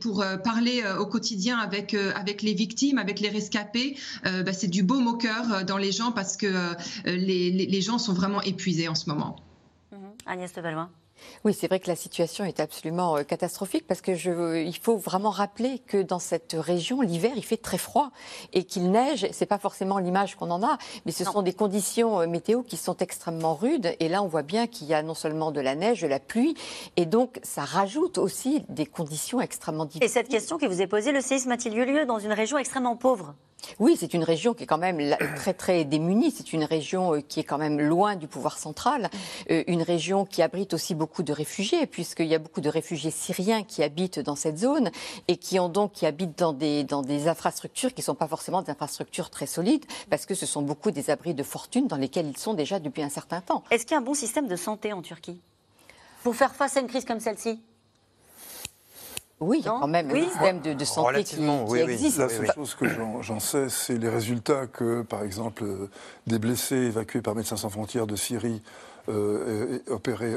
[0.00, 5.00] pour parler au quotidien avec, avec les victimes, avec les rescapés, bah, c'est du beau
[5.00, 6.74] au cœur dans les gens parce que
[7.04, 9.36] les, gens sont vraiment épuisés en ce moment.
[10.26, 10.90] Agnès Levallois.
[11.44, 14.96] Oui, c'est vrai que la situation est absolument euh, catastrophique parce que je, il faut
[14.96, 18.10] vraiment rappeler que dans cette région, l'hiver, il fait très froid
[18.52, 19.26] et qu'il neige.
[19.32, 22.76] C'est pas forcément l'image qu'on en a, mais ce sont des conditions euh, météo qui
[22.76, 23.94] sont extrêmement rudes.
[24.00, 26.20] Et là, on voit bien qu'il y a non seulement de la neige, de la
[26.20, 26.54] pluie,
[26.96, 30.04] et donc ça rajoute aussi des conditions extrêmement difficiles.
[30.04, 32.58] Et cette question qui vous est posée, le séisme a-t-il eu lieu dans une région
[32.58, 33.34] extrêmement pauvre?
[33.78, 36.30] Oui, c'est une région qui est quand même très très démunie.
[36.30, 39.10] C'est une région euh, qui est quand même loin du pouvoir central.
[39.50, 43.10] Euh, une région qui abrite aussi beaucoup de réfugiés, puisqu'il y a beaucoup de réfugiés
[43.10, 44.90] syriens qui habitent dans cette zone
[45.28, 48.28] et qui ont donc qui habitent dans des dans des infrastructures qui ne sont pas
[48.28, 51.96] forcément des infrastructures très solides, parce que ce sont beaucoup des abris de fortune dans
[51.96, 53.62] lesquels ils sont déjà depuis un certain temps.
[53.70, 55.40] Est-ce qu'il y a un bon système de santé en Turquie
[56.22, 57.60] pour faire face à une crise comme celle-ci?
[59.40, 61.42] Oui, il y a quand même un système de, santé qui,
[61.78, 62.18] existe.
[62.18, 62.86] La seule chose que
[63.22, 65.64] j'en sais, c'est les résultats que, par exemple,
[66.26, 68.62] des blessés évacués par Médecins sans frontières de Syrie
[69.08, 70.36] euh, opérés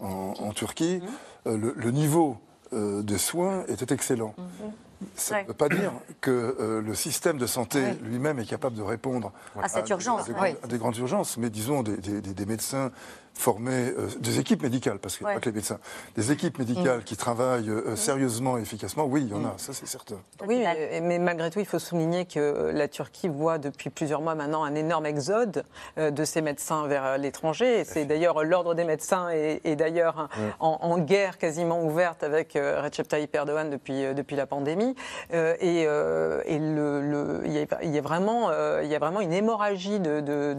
[0.00, 1.08] en, Turquie, mhm.
[1.52, 2.38] euh, le, niveau
[2.72, 4.34] euh, de soins était excellent.
[4.38, 4.72] Mhm.
[5.16, 9.32] Ça ne veut pas dire que le système de santé lui-même est capable de répondre
[9.60, 10.30] à, cette urgence,
[10.62, 12.90] à des, grandes urgences, mais disons des, des médecins
[13.34, 15.78] former euh, des équipes médicales, parce que pas que les médecins,
[16.16, 17.04] des équipes médicales mm.
[17.04, 17.96] qui travaillent euh, mm.
[17.96, 19.58] sérieusement et efficacement, oui, il y en a, mm.
[19.58, 20.16] ça c'est certain.
[20.46, 20.64] Oui,
[21.02, 24.74] mais malgré tout, il faut souligner que la Turquie voit depuis plusieurs mois maintenant un
[24.74, 25.64] énorme exode
[25.98, 27.84] euh, de ses médecins vers l'étranger.
[27.84, 30.28] C'est d'ailleurs l'ordre des médecins est, d'ailleurs
[30.60, 34.94] en, guerre quasiment ouverte avec Recep Tayyip Erdogan depuis, depuis la pandémie.
[35.32, 38.50] et, et le, il, y a, vraiment,
[38.82, 40.54] il y a vraiment une hémorragie de, de,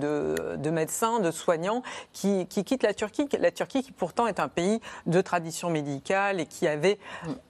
[0.56, 4.48] de, médecins, de soignants qui, qui quitte la Turquie, la Turquie qui pourtant est un
[4.48, 7.00] pays de tradition médicale et qui avait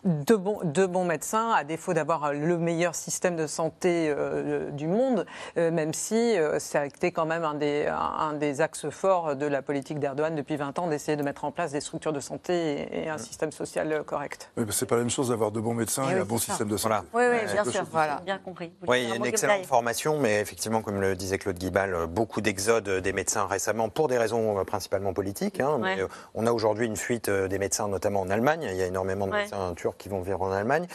[0.04, 4.88] de bons, de bons médecins, à défaut d'avoir le meilleur système de santé euh, du
[4.88, 5.26] monde,
[5.58, 9.36] euh, même si euh, ça a été quand même un des, un, des axes forts
[9.36, 12.20] de la politique d'Erdogan depuis 20 ans, d'essayer de mettre en place des structures de
[12.20, 14.52] santé et, un système social correct.
[14.58, 16.78] Oui, c'est pas la même chose d'avoir de bons médecins et, un bon système de
[16.78, 16.96] santé.
[17.14, 18.22] Oui, oui, bien sûr, voilà.
[18.26, 18.74] bien compris.
[18.88, 22.42] oui, il y a une excellente formation, mais effectivement, comme le disait Claude Guibal, beaucoup
[22.42, 25.60] d'exodes des médecins récemment pour des raisons principalement politique.
[25.60, 28.68] Hein, mais euh, on a aujourd'hui une fuite euh, des médecins, notamment en Allemagne.
[28.70, 30.88] Il y a énormément de médecins turcs qui vont vivre en Allemagne.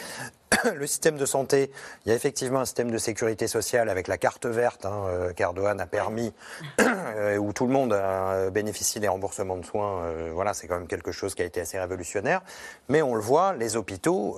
[0.75, 1.71] le système de santé,
[2.05, 5.33] il y a effectivement un système de sécurité sociale avec la carte verte hein, euh,
[5.33, 6.33] qu'Erdogan a permis,
[6.81, 10.03] euh, où tout le monde a bénéficié des remboursements de soins.
[10.03, 12.41] Euh, voilà, c'est quand même quelque chose qui a été assez révolutionnaire.
[12.89, 14.37] Mais on le voit, les hôpitaux,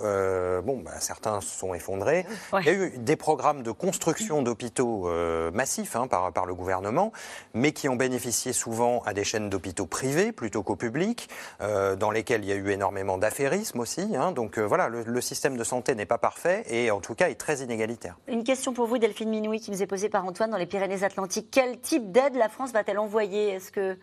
[0.64, 2.26] bon, bah, certains se sont effondrés.
[2.60, 5.10] Il y a eu des programmes de construction d'hôpitaux
[5.52, 7.12] massifs hein, par, par le gouvernement,
[7.54, 12.44] mais qui ont bénéficié souvent à des chaînes d'hôpitaux privés plutôt qu'au public, dans lesquels
[12.44, 14.16] il y a eu énormément d'affairisme aussi.
[14.16, 14.32] Hein.
[14.32, 17.36] donc voilà, le, le système de santé n'est pas parfait et en tout cas est
[17.36, 18.18] très inégalitaire.
[18.28, 21.50] Une question pour vous, Delphine Minoui, qui nous est posée par Antoine dans les Pyrénées-Atlantiques.
[21.52, 23.50] Quel type d'aide la France va-t-elle envoyer?
[23.50, 23.98] Est-ce que,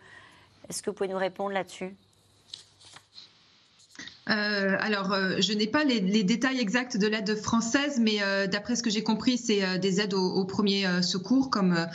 [0.69, 1.95] est que vous pouvez nous répondre là-dessus?
[4.31, 8.75] Euh, alors, euh, je n'ai pas les, détails exacts de l'aide française, mais euh, d'après
[8.75, 11.87] ce que j'ai compris, c'est des aides au, premier secours, comme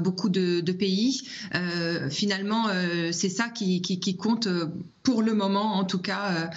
[0.00, 1.22] beaucoup de, pays.
[2.10, 2.66] finalement,
[3.12, 4.48] c'est ça qui, compte
[5.02, 6.50] pour le moment, en tout cas,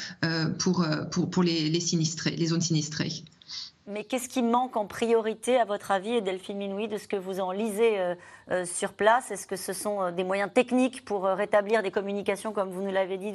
[0.60, 0.86] pour,
[1.32, 3.12] pour, les, sinistrés, les zones sinistrées.
[3.88, 7.39] Mais qu'est-ce qui manque en priorité, à votre avis, Delphine Minoui, de ce que vous
[7.39, 8.15] en lisez euh,
[8.52, 9.32] euh, sur place?
[9.32, 12.91] Est-ce que ce sont euh, des moyens techniques pour rétablir des communications, comme vous nous
[12.91, 13.34] l'avez dit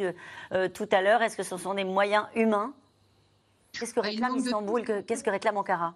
[0.74, 1.22] tout à l'heure?
[1.22, 2.74] Est-ce que ce sont des moyens humains?
[3.72, 4.84] Qu'est-ce que bah, réclame Istanbul?
[5.06, 5.94] Qu'est-ce que réclame Ankara?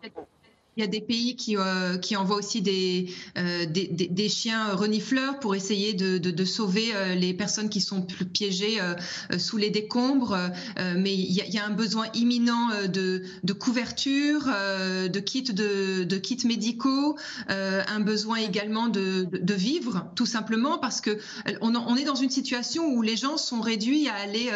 [0.77, 3.09] Il y a des pays qui, euh, envoient aussi des,
[3.39, 8.79] euh, des, chiens renifleurs pour essayer de, sauver euh, les personnes qui sont piégées
[9.39, 10.39] sous les décombres.
[10.97, 15.19] mais il y, a, un besoin imminent de, de couverture, de
[16.19, 17.17] kits médicaux,
[17.49, 21.19] un besoin également de, vivre, tout simplement, parce que
[21.63, 24.51] on, on, est dans une situation où les gens sont réduits à aller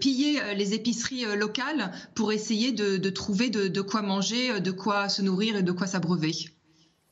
[0.00, 5.47] piller les épiceries locales pour essayer de, trouver de quoi manger, de quoi se nourrir
[5.56, 6.32] et de quoi s'abreuver.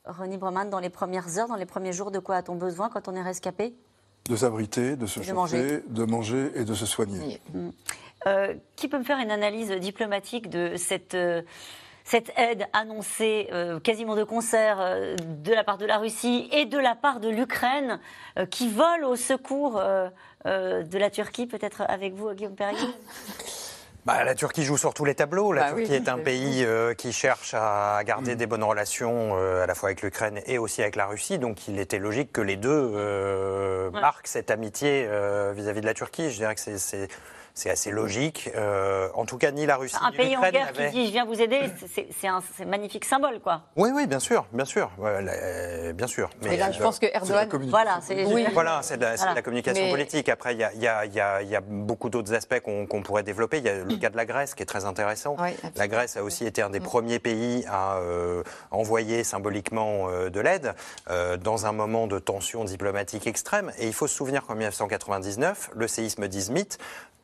[0.05, 3.07] René Breman, dans les premières heures, dans les premiers jours, de quoi a-t-on besoin quand
[3.07, 3.75] on est rescapé?
[4.29, 7.39] De s'abriter, de se chauffer, de manger et de se soigner.
[8.25, 11.43] Euh, qui peut me faire une analyse diplomatique de cette, euh,
[12.03, 14.79] cette aide annoncée euh, quasiment de concert
[15.17, 17.99] de la part de la Russie et de la part de l'Ukraine
[18.49, 19.81] qui vole au secours
[20.45, 22.79] de la Turquie, peut-être avec vous, Guillaume Perrier
[24.07, 25.51] bah, la Turquie joue sur tous les tableaux.
[25.51, 28.37] La bah Turquie est un pays euh, qui cherche à garder mm.
[28.37, 31.39] des bonnes relations euh, à la fois avec l'Ukraine et aussi avec la Russie.
[31.39, 35.93] Donc il était logique que les deux euh, marquent cette amitié vis-à-vis -vis de la
[35.93, 36.31] Turquie.
[36.31, 37.09] Je dirais que c'est
[37.57, 38.51] c'est assez logique.
[38.55, 41.11] Euh, en tout cas, ni la Russie un ni pays en guerre qui dit je
[41.11, 43.63] viens vous aider, c'est un magnifique symbole, quoi.
[43.75, 46.29] Oui, oui, bien sûr, bien sûr, euh, bien sûr.
[46.43, 48.45] Mais là, je pense que Erdogan, voilà, c'est oui.
[48.53, 50.29] voilà, c'est de, la communication politique.
[50.29, 50.87] Après, il y a, y,
[51.19, 53.57] a, y a, beaucoup d'autres aspects qu'on pourrait développer.
[53.57, 55.35] Il y a le cas de la Grèce qui est très intéressant.
[55.75, 56.83] la Grèce a aussi été un des mm.
[56.83, 60.75] premiers pays à euh, envoyer symboliquement de l'aide
[61.41, 63.71] dans un moment de tension diplomatique extrême.
[63.79, 66.77] Et il faut se souvenir qu'en 1999, le séisme d'Izmit,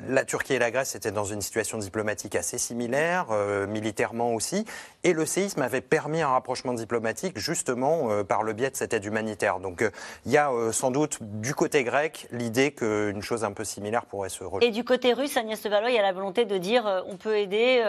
[0.08, 4.66] la Turquie et la Grèce étaient dans une situation diplomatique assez similaire, euh, militairement aussi,
[5.04, 8.94] et le séisme avait permis un rapprochement diplomatique justement euh, par le biais de cette
[8.94, 9.60] aide humanitaire.
[9.60, 9.92] Donc euh,
[10.26, 14.30] il y a sans doute du côté grec l'idée qu'une chose un peu similaire pourrait
[14.30, 14.66] se rejoindre.
[14.66, 17.38] Et du côté russe, Agnès Valois, il y a la volonté de dire on peut
[17.38, 17.82] aider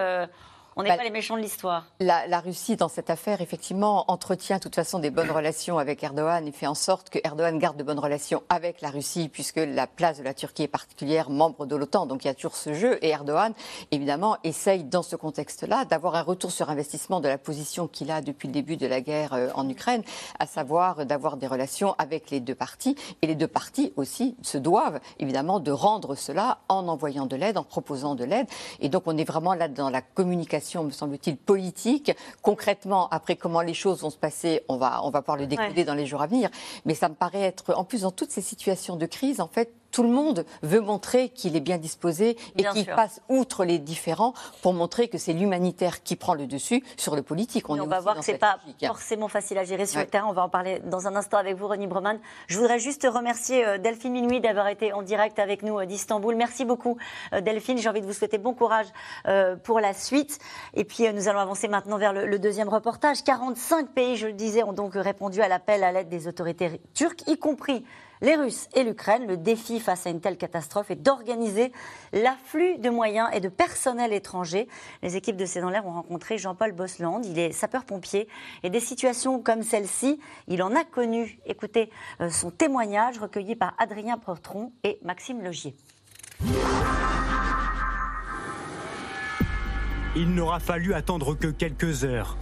[0.76, 1.86] on n'est bah, pas les méchants de l'histoire.
[2.00, 6.46] La, Russie, dans cette affaire, effectivement, entretient de toute façon des bonnes relations avec Erdogan
[6.48, 9.86] et fait en sorte que Erdogan garde de bonnes relations avec la Russie, puisque la
[9.86, 12.06] place de la Turquie est particulière, membre de l'OTAN.
[12.06, 12.98] Donc il y a toujours ce jeu.
[13.02, 13.52] Et Erdogan,
[13.92, 18.20] évidemment, essaye, dans ce contexte-là, d'avoir un retour sur investissement de la position qu'il a
[18.20, 20.02] depuis le début de la guerre euh, en Ukraine,
[20.40, 22.96] à savoir d'avoir des relations avec les deux parties.
[23.22, 27.58] Et les deux parties aussi se doivent, évidemment, de rendre cela en envoyant de l'aide,
[27.58, 28.46] en proposant de l'aide.
[28.80, 32.12] Et donc on est vraiment là dans la communication me semble-t-il, politique.
[32.42, 35.84] Concrètement, après comment les choses vont se passer, on va, on va pouvoir le décoder
[35.84, 36.50] dans les jours à venir.
[36.84, 39.72] Mais ça me paraît être, en plus, dans toutes ces situations de crise, en fait,
[39.94, 44.34] tout le monde veut montrer qu'il est bien disposé et qu'il passe outre les différents
[44.60, 47.70] pour montrer que c'est l'humanitaire qui prend le dessus sur le politique.
[47.70, 48.88] On, va voir que ce n'est pas hein.
[48.88, 50.26] forcément facile à gérer sur le terrain.
[50.28, 52.18] On va en parler dans un instant avec vous, René Broman.
[52.48, 56.34] Je voudrais juste remercier euh, Delphine Minuit d'avoir été en direct avec nous euh, d'Istanbul.
[56.34, 56.98] Merci beaucoup,
[57.32, 57.78] euh, Delphine.
[57.78, 58.86] J'ai envie de vous souhaiter bon courage
[59.62, 60.40] pour la suite.
[60.74, 63.22] Et puis, nous allons avancer maintenant vers le, deuxième reportage.
[63.22, 67.22] 45 pays, je le disais, ont donc répondu à l'appel à l'aide des autorités turques,
[67.28, 67.84] y compris
[68.24, 69.26] les Russes et l'Ukraine.
[69.26, 71.72] Le défi face à une telle catastrophe est d'organiser
[72.12, 74.66] l'afflux de moyens et de personnel étranger.
[75.02, 77.22] Les équipes de C'est l'air ont rencontré Jean-Paul Bosland.
[77.24, 78.26] Il est sapeur-pompier
[78.62, 81.38] et des situations comme celle-ci, il en a connu.
[81.44, 81.90] Écoutez
[82.20, 85.76] euh, son témoignage recueilli par Adrien Protron et Maxime Logier.
[90.16, 92.38] Il n'aura fallu attendre que quelques heures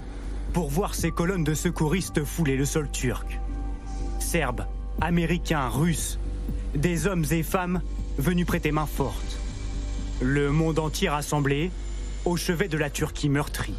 [0.53, 3.41] pour voir ces colonnes de secouristes fouler le sol turc.
[4.21, 4.67] Serbes,
[5.01, 6.19] Américains, Russes,
[6.75, 7.81] des hommes et femmes
[8.19, 9.39] venus prêter main forte.
[10.21, 11.71] Le monde entier rassemblé
[12.25, 13.75] au chevet de la Turquie meurtrie.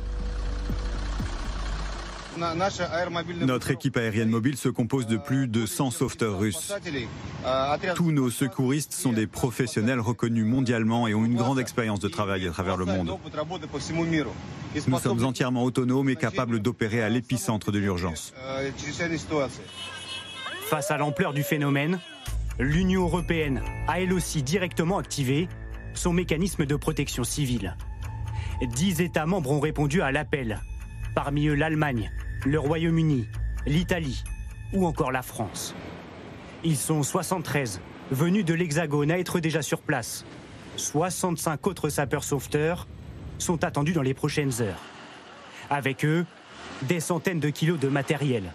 [3.41, 6.74] Notre équipe aérienne mobile se compose de plus de 100 sauveteurs russes.
[7.95, 12.47] Tous nos secouristes sont des professionnels reconnus mondialement et ont une grande expérience de travail
[12.47, 13.18] à travers le monde.
[14.88, 18.34] Nous sommes entièrement autonomes et capables d'opérer à l'épicentre de l'urgence.
[20.66, 21.99] Face à l'ampleur du phénomène,
[22.57, 25.47] l'Union européenne a elle aussi directement activé
[25.93, 27.76] son mécanisme de protection civile.
[28.61, 30.61] Dix États membres ont répondu à l'appel,
[31.16, 32.11] parmi eux l'Allemagne,
[32.45, 33.28] le Royaume-Uni,
[33.66, 34.24] l'Italie
[34.74, 35.76] ou encore la France.
[36.64, 40.26] Ils sont 73 venus de l'Hexagone à être déjà sur place.
[40.78, 42.88] 65 autres sapeurs-sauveteurs
[43.38, 44.82] sont attendus dans les prochaines heures.
[45.70, 46.26] Avec eux,
[46.84, 48.53] des centaines de kilos de matériel,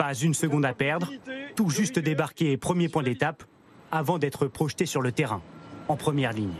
[0.00, 1.12] pas une seconde à perdre,
[1.56, 3.44] tout juste débarquer premier point d'étape
[3.92, 5.42] avant d'être projeté sur le terrain,
[5.88, 6.54] en première ligne.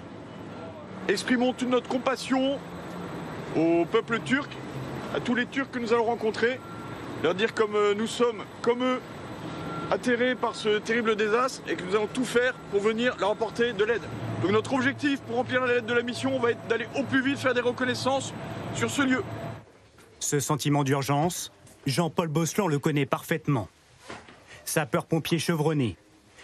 [1.09, 2.59] Exprimons toute notre compassion
[3.57, 4.51] au peuple turc,
[5.17, 6.61] à tous les Turcs que nous allons rencontrer,
[7.23, 9.01] leur dire comme euh, nous sommes, comme eux,
[9.91, 13.73] atterrés par ce terrible désastre et que nous allons tout faire pour venir leur apporter
[13.73, 14.03] de l'aide.
[14.43, 17.23] Donc notre objectif pour remplir la lettre de la mission va être d'aller au plus
[17.23, 18.35] vite faire des reconnaissances
[18.75, 19.23] sur ce lieu.
[20.19, 21.51] Ce sentiment d'urgence,
[21.87, 23.69] Jean-Paul Boslan le connaît parfaitement.
[24.65, 25.97] Sapeur-pompier chevronné,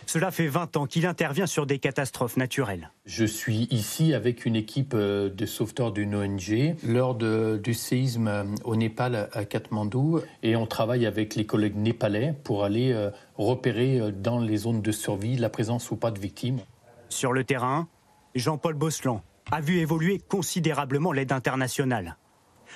[0.06, 2.90] cela fait 20 ans qu'il intervient sur des catastrophes naturelles.
[3.04, 8.44] Je suis ici avec une équipe euh, de sauveteurs d'une ONG lors du séisme euh,
[8.64, 14.12] au Népal à Katmandou et on travaille avec les collègues népalais pour aller euh, repérer
[14.12, 16.60] dans les zones de survie la présence ou pas de victimes.
[17.08, 17.88] Sur le terrain,
[18.34, 22.16] Jean-Paul Boslan a vu évoluer considérablement l'aide internationale.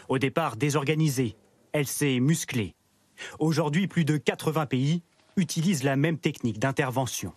[0.09, 1.37] Au départ désorganisée,
[1.73, 2.75] elle s'est musclée.
[3.39, 5.03] Aujourd'hui, plus de 80 pays
[5.37, 7.33] utilisent la même technique d'intervention.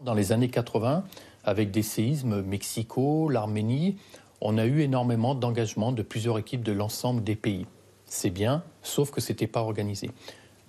[0.00, 1.04] Dans les années 80,
[1.44, 3.96] avec des séismes, Mexico, l'Arménie,
[4.40, 7.66] on a eu énormément d'engagement de plusieurs équipes de l'ensemble des pays.
[8.06, 10.10] C'est bien, sauf que ce n'était pas organisé.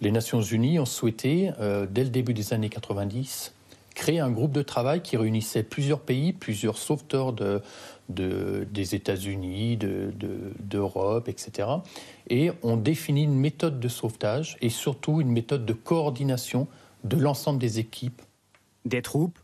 [0.01, 3.53] Les Nations Unies ont souhaité, euh, dès le début des années 90,
[3.95, 7.61] créer un groupe de travail qui réunissait plusieurs pays, plusieurs sauveteurs de,
[8.09, 11.69] des États-Unis, d'Europe, etc.
[12.29, 16.67] Et on définit une méthode de sauvetage et surtout une méthode de coordination
[17.03, 18.21] de l'ensemble des équipes.
[18.85, 19.39] Des troupes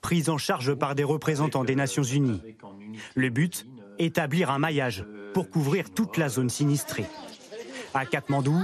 [0.00, 2.40] prises en charge par des représentants des Nations Unies.
[3.14, 3.66] Le but
[3.98, 5.04] Établir un maillage
[5.34, 7.06] pour couvrir toute la zone sinistrée.
[7.94, 8.60] À Katmandou,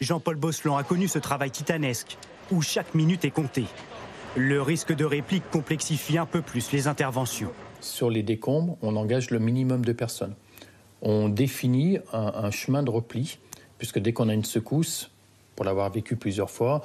[0.00, 2.16] Jean-Paul Boslan a connu ce travail titanesque
[2.52, 3.66] où chaque minute est comptée.
[4.36, 9.30] Le risque de réplique complexifie un peu plus les interventions sur les décombres, on engage
[9.30, 10.34] le minimum de personnes.
[11.02, 13.38] On définit un, chemin de repli,
[13.78, 15.10] puisque dès qu'on a une secousse,
[15.54, 16.82] pour l'avoir vécu plusieurs fois,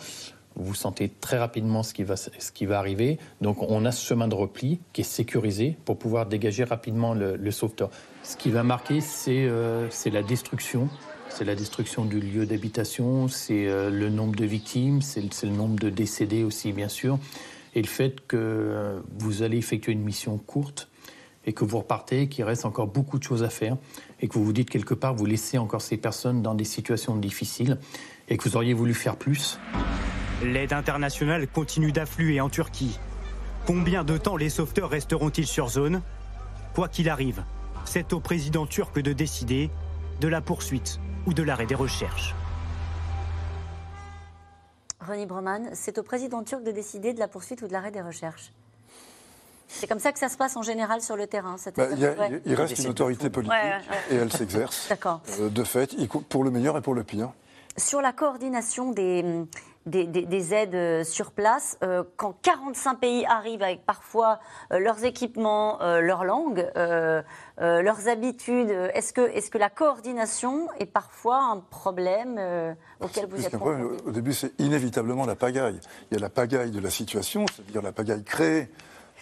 [0.55, 3.17] vous sentez très rapidement ce qui, va, arriver.
[3.41, 7.51] Donc on a ce chemin de repli qui est sécurisé pour pouvoir dégager rapidement le,
[7.51, 7.89] sauveteur.
[8.21, 10.89] Ce qui va marquer, c'est euh, la destruction.
[11.29, 15.79] C'est la destruction du lieu d'habitation, c'est euh, le nombre de victimes, c'est le nombre
[15.79, 17.17] de décédés aussi, bien sûr
[17.75, 20.89] et le fait que euh, vous allez effectuer une mission courte
[21.45, 23.77] et que vous repartez, qu'il reste encore beaucoup de choses à faire
[24.21, 27.15] et que vous vous dites quelque part, vous laissez encore ces personnes dans des situations
[27.17, 27.79] difficiles
[28.29, 29.59] et que vous auriez voulu faire plus.
[30.43, 32.99] L'aide internationale continue d'affluer en Turquie.
[33.65, 36.01] Combien de temps les sauveteurs resteront-ils sur zone?
[36.73, 37.43] Quoi qu'il arrive,
[37.85, 39.69] c'est au président turc de décider
[40.21, 42.35] de la poursuite ou de l'arrêt des recherches.
[45.03, 48.01] René Broman, c'est au président turc de décider de la poursuite ou de l'arrêt des
[48.01, 48.51] recherches.
[49.67, 51.55] C'est comme ça que ça se passe en général sur le terrain.
[51.75, 51.87] Bah,
[52.45, 53.55] il, reste une autorité politique
[54.11, 54.89] et elle s'exerce.
[55.39, 55.95] Euh, de fait,
[56.29, 57.31] pour le meilleur et pour le pire.
[57.75, 59.25] Sur la coordination des,
[59.85, 64.39] des, aides euh, sur place, euh, quand 45 pays arrivent avec parfois
[64.71, 66.69] leurs équipements, leur langue,
[67.57, 73.57] leurs habitudes, est-ce que, est que la coordination est parfois un problème auquel vous êtes
[73.57, 75.79] confrontés Au début, c'est inévitablement la pagaille.
[76.11, 78.69] Il y a la pagaille de la situation, c'est-à-dire la pagaille créée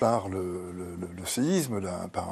[0.01, 0.65] par le,
[1.25, 1.79] séisme,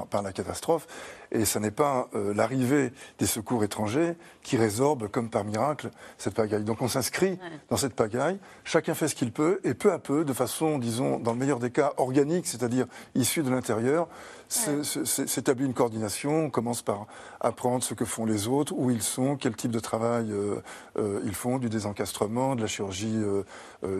[0.09, 0.87] par, la catastrophe,
[1.31, 6.33] et ce n'est pas euh, l'arrivée des secours étrangers qui résorbe, comme par miracle, cette
[6.33, 6.63] pagaille.
[6.63, 7.37] Donc on s'inscrit
[7.69, 11.19] dans cette pagaille, chacun fait ce qu'il peut, et peu à peu, de façon, disons,
[11.19, 14.07] dans le meilleur des cas, organique, c'est-à-dire issue de l'intérieur,
[14.47, 17.05] s'établit une coordination, on commence par
[17.39, 20.55] apprendre ce que font les autres, où ils sont, quel type de travail euh,
[20.97, 23.19] euh, ils font, du désencastrement, de la chirurgie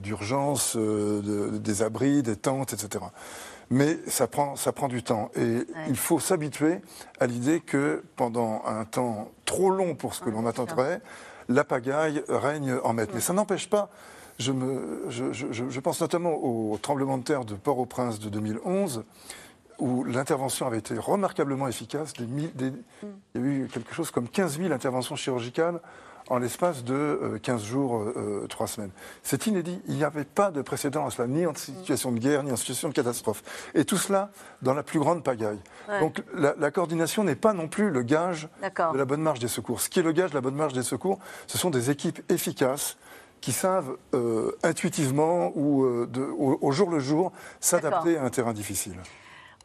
[0.01, 3.05] d'urgence, des abris, des tentes, etc.
[3.71, 5.29] Mais ça prend, ça prend du temps.
[5.35, 6.81] Et il faut s'habituer
[7.19, 11.01] à l'idée que pendant un temps trop long pour ce que l'on attendrait,
[11.49, 13.11] la pagaille règne en maître.
[13.13, 13.89] Mais ça n'empêche pas.
[14.39, 19.03] Je, me, je, je, je, pense notamment au tremblement de terre de Port-au-Prince de 2011,
[19.79, 22.13] où l'intervention avait été remarquablement efficace.
[22.13, 22.75] Des, des, mm.
[23.35, 25.81] il y a eu quelque chose comme 15 000 interventions chirurgicales
[26.29, 28.05] en l'espace de 15 euh, jours,
[28.47, 28.91] 3 euh, semaines.
[29.23, 29.81] C'est inédit.
[29.87, 32.55] Il n'y avait pas de précédent à cela, ni en situation de guerre, ni en
[32.55, 33.43] situation de catastrophe.
[33.73, 34.29] Et tout cela
[34.61, 35.59] dans la plus grande pagaille.
[35.99, 39.81] Donc la, coordination n'est pas non plus le gage de la bonne marche des secours.
[39.81, 42.19] Ce qui est le gage de la bonne marche des secours, ce sont des équipes
[42.31, 42.97] efficaces
[43.41, 48.97] qui savent euh, intuitivement ou au, jour le jour s'adapter à un terrain difficile.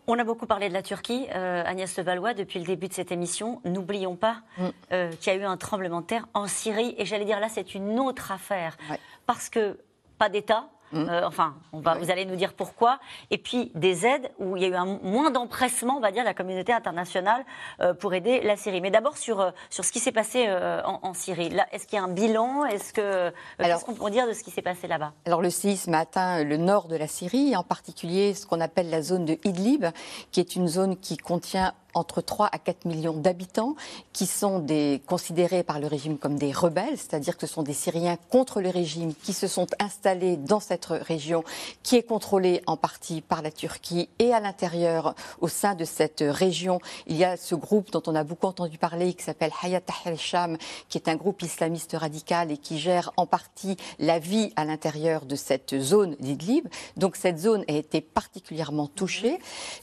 [0.07, 3.11] On a beaucoup parlé de la Turquie, euh, Agnès Levallois, depuis le début de cette
[3.11, 3.63] émission.
[3.65, 4.69] N'oublions pas mm.
[4.93, 6.95] euh, qu'il y a eu un tremblement de terre en Syrie.
[6.99, 8.77] Et j'allais dire là, c'est une autre affaire.
[9.25, 9.79] Parce que
[10.19, 11.09] pas d'État, Mmh.
[11.09, 12.99] Euh, enfin, on va, vous allez nous dire pourquoi.
[13.31, 16.23] Et puis des aides où il y a eu un moins d'empressement, on va dire,
[16.23, 17.45] de la communauté internationale
[17.81, 18.81] euh, pour aider la Syrie.
[18.81, 20.49] Mais d'abord sur, euh, sur ce qui s'est passé
[20.85, 21.51] en, Syrie.
[21.51, 22.65] Là, est-ce qu'il y a un bilan?
[22.65, 25.13] Est-ce que qu'est-ce qu'on peut dire de ce qui s'est passé là-bas?
[25.27, 28.91] Alors le séisme a atteint le nord de la Syrie, en particulier ce qu'on appelle
[28.91, 29.87] la zone de Idlib,
[30.33, 33.75] qui est une zone qui contient entre 3 à 4 millions d'habitants
[34.13, 37.73] qui sont des, considérés par le régime comme des rebelles, c'est-à-dire que ce sont des
[37.73, 41.45] Syriens contre le régime qui se sont installés dans cette région
[41.83, 46.25] qui est contrôlée en partie par la Turquie et à l'intérieur, au sein de cette
[46.27, 49.81] région, il y a ce groupe dont on a beaucoup entendu parler qui s'appelle Hayat
[49.81, 50.57] Tahrir Sham,
[50.89, 55.27] qui est un groupe islamiste radical et qui gère en partie la vie à l'intérieur
[55.27, 56.67] de cette zone d'Idlib.
[56.97, 59.39] Donc cette zone a été particulièrement touchée.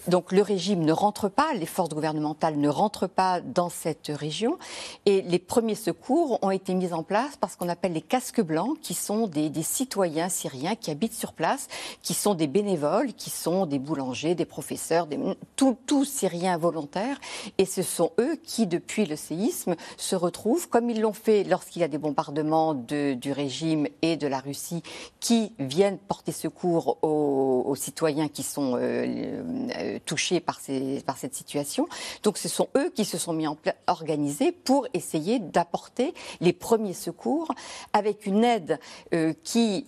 [0.08, 4.58] Donc le régime ne rentre pas, les forces ne rentre pas dans cette région.
[5.06, 8.42] Et les premiers secours ont été mis en place par ce qu'on appelle les casques
[8.42, 11.68] blancs, qui sont des, citoyens syriens qui habitent sur place,
[12.02, 15.20] qui sont des bénévoles, qui sont des boulangers, des professeurs, des,
[15.56, 17.20] tous Syriens volontaires.
[17.58, 21.82] Et ce sont eux qui, depuis le séisme, se retrouvent, comme ils l'ont fait lorsqu'il
[21.82, 24.84] y a des bombardements du régime et de la Russie,
[25.20, 29.42] qui viennent porter secours aux, citoyens qui sont euh,
[29.78, 31.88] euh, touchés par, ces, par cette situation.
[32.24, 36.54] Donc ce sont eux qui se sont mis en place, organisés pour essayer d'apporter les
[36.54, 37.52] premiers secours
[37.94, 38.80] avec une aide
[39.14, 39.34] euh,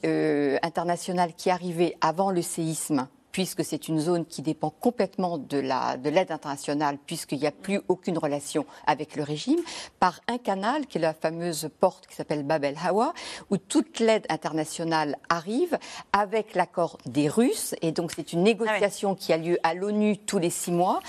[0.06, 5.58] euh, internationale qui arrivait avant le séisme puisque c'est une zone qui dépend complètement de
[5.58, 9.60] l'aide de internationale, puisqu'il n'y a plus aucune relation avec le régime,
[10.00, 13.14] par un canal qui est la fameuse porte qui s'appelle Bab el Hawa,
[13.50, 15.78] où toute l'aide internationale arrive
[16.14, 17.76] avec l'accord des Russes.
[17.82, 21.00] Et donc c'est une négociation ah qui a lieu à l'ONU tous les six mois,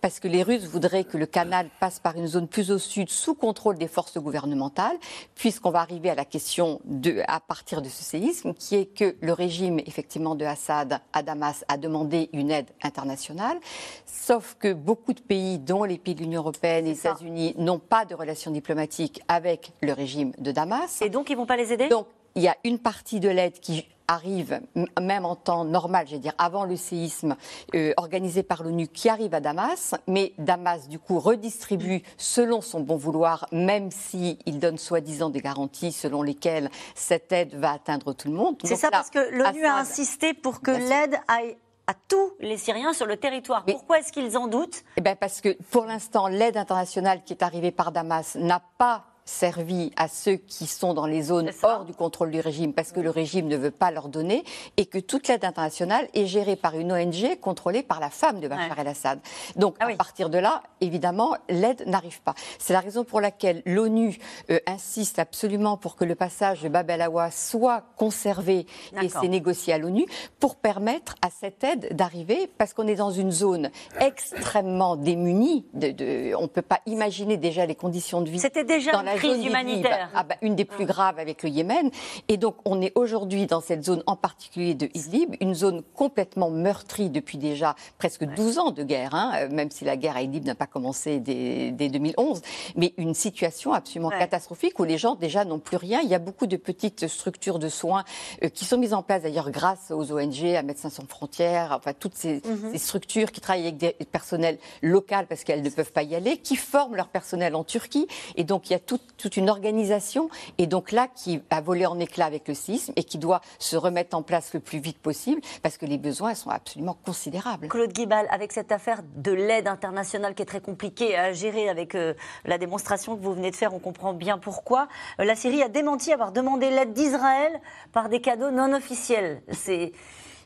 [0.00, 3.10] parce que les Russes voudraient que le canal passe par une zone plus au sud,
[3.10, 4.96] sous contrôle des forces gouvernementales,
[5.34, 9.16] puisqu'on va arriver à la question de, à partir de ce séisme, qui est que
[9.20, 13.58] le régime effectivement de Assad à Damas a demandé une aide internationale,
[14.06, 17.78] sauf que beaucoup de pays, dont les pays de l'Union européenne et les États-Unis, n'ont
[17.78, 21.00] pas de relations diplomatiques avec le régime de Damas.
[21.02, 21.88] Et donc ils ne vont pas les aider?
[21.88, 24.60] Donc il y a une partie de l'aide qui arrive,
[25.00, 27.36] même en temps normal, je dire avant le séisme,
[27.74, 32.80] euh, organisé par l'ONU, qui arrive à Damas, mais Damas, du coup, redistribue selon son
[32.80, 38.12] bon vouloir, même s'il il donne soi-disant des garanties selon lesquelles cette aide va atteindre
[38.12, 38.56] tout le monde.
[38.64, 41.56] C'est ça, parce que l'ONU a insisté pour que l'aide aille
[41.86, 43.64] à tous les Syriens sur le territoire.
[43.64, 44.82] Pourquoi est-ce qu'ils en doutent?
[44.96, 49.04] Eh ben Parce que pour l'instant, l'aide internationale qui est arrivée par Damas n'a pas
[49.24, 53.00] servi à ceux qui sont dans les zones hors du contrôle du régime parce que
[53.00, 54.44] le régime ne veut pas leur donner
[54.76, 58.48] et que toute l'aide internationale est gérée par une ONG contrôlée par la femme de
[58.48, 59.20] Bachar el-Assad.
[59.56, 62.34] Donc ah à partir de là, évidemment, l'aide n'arrive pas.
[62.58, 64.18] C'est la raison pour laquelle l'ONU
[64.50, 68.66] euh, insiste absolument pour que le passage de Bab el-Awa soit conservé
[69.00, 70.06] et c'est négocié à l'ONU
[70.40, 73.70] pour permettre à cette aide d'arriver parce qu'on est dans une zone
[74.00, 75.66] extrêmement démunie.
[75.74, 78.40] De, on ne peut pas imaginer déjà les conditions de vie.
[78.40, 80.10] C'était déjà dans la crise humanitaire.
[80.14, 81.90] Ah bah, une des plus graves avec le Yémen.
[82.28, 86.50] Et donc on est aujourd'hui dans cette zone en particulier de Idlib, une zone complètement
[86.50, 90.22] meurtrie depuis déjà presque 12 ans de guerre, hein, euh, même si la guerre à
[90.22, 92.42] Idlib n'a pas commencé dès, 2011,
[92.76, 96.00] mais une situation absolument catastrophique où les gens déjà n'ont plus rien.
[96.02, 98.04] Il y a beaucoup de petites structures de soins
[98.42, 101.92] euh, qui sont mises en place d'ailleurs grâce aux ONG, à Médecins sans frontières, enfin
[101.92, 102.72] toutes ces, mhm.
[102.72, 106.38] ces structures qui travaillent avec des personnels locaux parce qu'elles ne peuvent pas y aller,
[106.38, 108.06] qui forment leur personnel en Turquie.
[108.36, 108.78] Et donc il y a
[109.16, 110.28] toute une organisation,
[110.58, 113.76] et donc là qui a volé en éclats avec le séisme et qui doit se
[113.76, 117.68] remettre en place le plus vite possible parce que les besoins sont absolument considérables.
[117.68, 121.94] Claude Guibal, avec cette affaire de l'aide internationale qui est très compliquée à gérer avec
[121.94, 124.88] euh, la démonstration que vous venez de faire, on comprend bien pourquoi.
[125.20, 127.60] Euh, la Syrie a démenti avoir demandé l'aide d'Israël
[127.92, 129.42] par des cadeaux non officiels.
[129.50, 129.92] C'est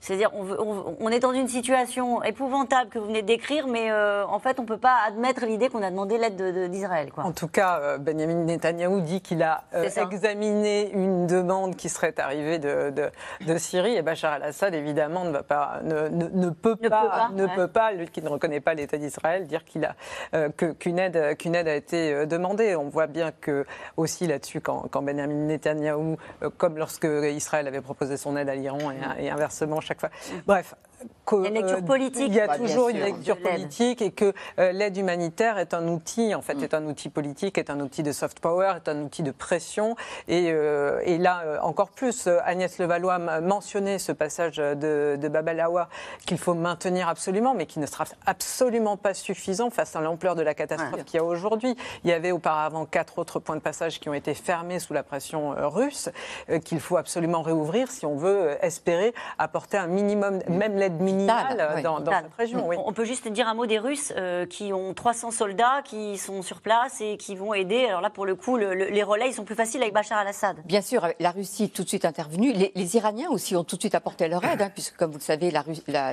[0.01, 4.39] c'est-à-dire, on, est dans une situation épouvantable que vous venez de décrire, mais euh, en
[4.39, 7.11] fait, on ne peut pas admettre l'idée qu'on a demandé l'aide d'Israël.
[7.17, 12.15] En tout cas, euh, Benjamin Netanyahou dit qu'il a euh, examiné une demande qui serait
[12.19, 13.11] arrivée de,
[13.59, 18.09] Syrie, et Bachar al-Assad, évidemment, ne, va pas, ne, peut, pas, ne peut pas, lui
[18.09, 19.97] qui ne reconnaît pas l'État d'Israël, dire qu'il a
[20.79, 22.77] qu'une aide, qu'une aide a été demandée.
[22.77, 23.65] On voit bien que
[23.97, 26.17] aussi là-dessus, quand, quand Benjamin Netanyahou,
[26.59, 28.79] comme lorsque Israël avait proposé son aide à l'Iran
[29.19, 30.01] et, et inversement chaque
[30.47, 30.75] Bref,
[31.33, 32.27] il y a une lecture politique.
[32.29, 36.35] Il y a toujours une lecture politique et que euh, l'aide humanitaire est un outil,
[36.35, 36.65] en fait, mm.
[36.65, 39.97] est un outil politique, est un outil de soft power, est un outil de pression.
[40.29, 45.89] Et, euh, et là, euh, encore plus, Agnès Levallois mentionné ce passage de, de Babalawa
[46.27, 50.43] qu'il faut maintenir absolument, mais qui ne sera absolument pas suffisant face à l'ampleur de
[50.43, 51.77] la catastrophe qu'il y a aujourd'hui.
[52.05, 55.03] Il y avait auparavant quatre autres points de passage qui ont été fermés sous la
[55.03, 56.09] pression russe,
[56.65, 61.99] qu'il faut absolument réouvrir si on veut espérer apporter un minimum, même l'aide minimale dans,
[62.05, 62.69] cette région.
[62.87, 66.43] On peut juste dire un mot des Russes euh, qui ont 300 soldats qui sont
[66.43, 67.87] sur place et qui vont aider.
[67.87, 70.57] Alors là, pour le coup, les relais, ils sont plus faciles avec Bachar al-Assad.
[70.65, 72.53] Bien sûr, la Russie est tout de suite intervenue.
[72.53, 75.23] Les, Iraniens aussi ont tout de suite apporté leur aide, hein, puisque, comme vous le
[75.23, 75.53] savez,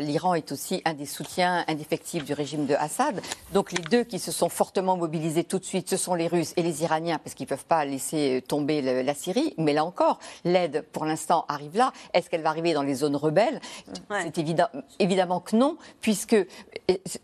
[0.02, 3.22] l'Iran est aussi un des soutiens indéfectibles du régime de Assad.
[3.54, 6.54] Donc les deux qui se sont fortement mobilisés tout de suite, ce sont les Russes
[6.58, 9.54] et les Iraniens, parce qu'ils ne peuvent pas laisser tomber la Syrie.
[9.58, 11.92] Mais là encore, l'aide, pour l'instant, arrive là.
[12.14, 13.62] Est-ce qu'elle va arriver dans les zones rebelles?
[14.10, 14.63] C'est évident,
[15.00, 16.36] Évidemment que non, puisque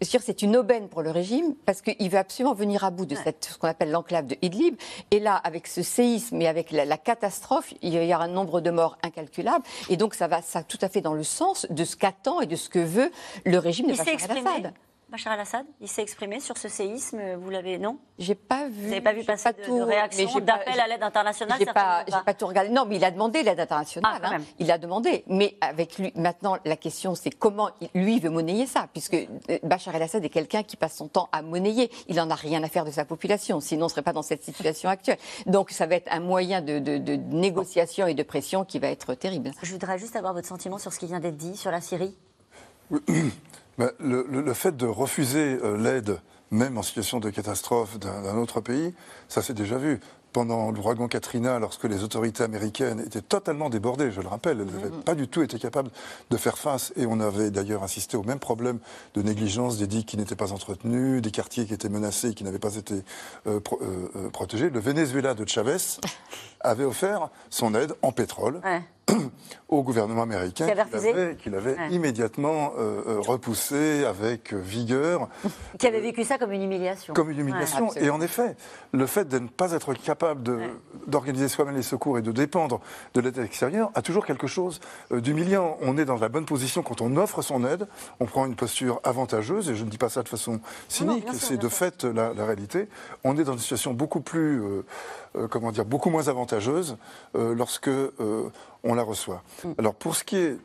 [0.02, 3.50] c'est une aubaine pour le régime, parce qu'il veut absolument venir à bout de cette,
[3.54, 4.76] ce qu'on appelle l'enclave de Idlib.
[5.12, 8.72] Et là, avec ce séisme et avec la, catastrophe, il y a un nombre de
[8.72, 9.64] morts incalculable.
[9.90, 12.46] Et donc, ça va ça tout à fait dans le sens de ce qu'attend et
[12.46, 13.12] de ce que veut
[13.46, 14.74] le régime de Bachar el-Assad.
[15.12, 17.98] Bachar al-Assad, il s'est exprimé sur ce séisme, vous l'avez, non?
[18.20, 18.84] J'ai pas vu.
[18.84, 22.22] Vous n'avez pas vu passer de, tout, réaction, d'appel à l'aide internationale J'ai pas, pas?
[22.24, 22.70] pas tout regardé.
[22.70, 24.20] Non, mais il a demandé l'aide internationale.
[24.24, 24.42] Ah, hein.
[24.60, 25.24] Il a demandé.
[25.28, 29.96] Mais avec lui, maintenant, la question, c'est comment lui veut monnayer ça Puisque euh, Bachar
[29.96, 31.90] el-Assad est quelqu'un qui passe son temps à monnayer.
[32.08, 34.22] Il n'en a rien à faire de sa population, sinon on ne serait pas dans
[34.22, 35.18] cette situation actuelle.
[35.48, 39.16] Donc ça va être un moyen de, de négociation et de pression qui va être
[39.16, 39.52] terrible.
[39.64, 42.16] Je voudrais juste avoir votre sentiment sur ce qui vient d'être dit sur la Syrie.
[44.00, 46.20] le, fait de refuser euh, l'aide,
[46.52, 48.94] même en situation de catastrophe d'un autre pays,
[49.28, 50.00] ça s'est déjà vu.
[50.32, 54.96] Pendant l'ouragan Katrina, lorsque les autorités américaines étaient totalement débordées, je le rappelle, elles n'avaient
[54.96, 55.04] mm-hmm.
[55.04, 55.90] pas du tout été capables
[56.30, 58.78] de faire face, et on avait d'ailleurs assisté au même problème
[59.16, 62.44] de négligence des digues qui n'étaient pas entretenues, des quartiers qui étaient menacés et qui
[62.44, 63.02] n'avaient pas été
[63.48, 64.70] euh, euh, protégés.
[64.70, 65.78] Le Venezuela de Chavez
[66.60, 68.62] avait offert son aide en pétrole
[69.70, 70.68] au gouvernement américain
[71.42, 75.30] qu'il avait, immédiatement euh, euh, repoussé avec vigueur.
[75.78, 77.14] qui avait vécu ça comme une humiliation.
[77.14, 77.94] Comme une humiliation.
[77.96, 78.56] et en effet,
[78.94, 80.42] le fait de ne pas être capable
[81.06, 82.82] d'organiser soi-même les secours et de dépendre
[83.14, 84.80] de l'aide extérieure a toujours quelque chose
[85.12, 85.78] euh, d'humiliant.
[85.82, 87.88] On est dans la bonne position quand on offre son aide,
[88.20, 91.58] on prend une posture avantageuse, et je ne dis pas ça de façon cynique, c'est
[91.58, 92.88] de fait la, réalité.
[93.24, 94.64] On est dans une situation beaucoup plus,
[95.50, 96.98] comment dire, beaucoup moins avantageuse
[97.36, 97.90] lorsque
[98.84, 99.44] on la reçoit.
[99.64, 99.72] Mm.
[99.78, 100.58] Alors pour ce qui est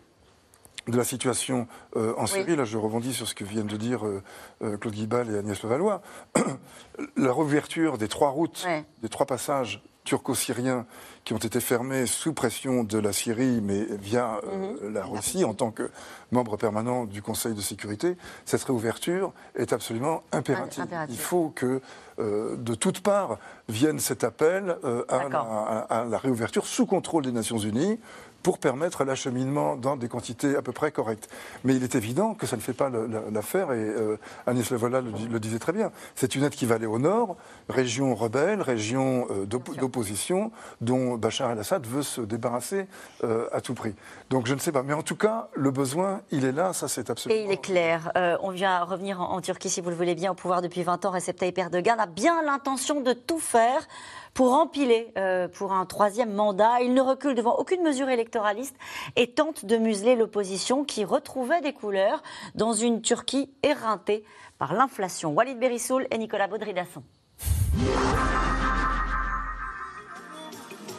[0.88, 4.06] de la situation euh, en Syrie, là je rebondis sur ce que viennent de dire
[4.06, 4.22] euh,
[4.62, 6.02] euh, Claude Guibal et Agnès Levallois,
[7.16, 8.66] la réouverture des trois routes,
[9.02, 10.84] des trois passages turco-syriens
[11.24, 14.92] qui ont été fermés sous pression de la Syrie, mais via mhm.
[14.92, 15.90] la Russie en tant que
[16.30, 20.86] membre permanent du Conseil de sécurité, cette réouverture est absolument impérative.
[21.08, 21.80] Il faut que
[22.18, 23.38] euh, de toutes parts
[23.68, 27.98] vienne cet appel euh, à, la, réouverture sous contrôle des Nations Unies
[28.44, 31.30] pour permettre l'acheminement dans des quantités à peu près correctes.
[31.64, 32.90] Mais il est évident que ça ne fait pas
[33.32, 35.90] l'affaire, et euh, Agnès Levola le, disait très bien.
[36.14, 37.36] C'est une aide qui va aller au nord,
[37.70, 42.86] région rebelle, région euh, d'opposition, dont Bachar el-Assad veut se débarrasser
[43.24, 43.94] euh, à tout prix.
[44.28, 44.82] Donc je ne sais pas.
[44.82, 47.40] Mais en tout cas, le besoin, il est là, ça c'est absolument...
[47.40, 48.12] Et il est clair.
[48.42, 51.12] on vient revenir en, Turquie, si vous le voulez bien, au pouvoir depuis 20 ans.
[51.12, 53.88] Recep Tayyip Erdogan a bien l'intention de tout faire
[54.34, 56.80] pour empiler euh, pour un troisième mandat.
[56.82, 58.76] Il ne recule devant aucune mesure électoraliste
[59.16, 62.22] et tente de museler l'opposition qui retrouvait des couleurs
[62.54, 64.24] dans une Turquie éreintée
[64.58, 65.32] par l'inflation.
[65.32, 67.02] Walid Berissoul et Nicolas Baudry-Dasson.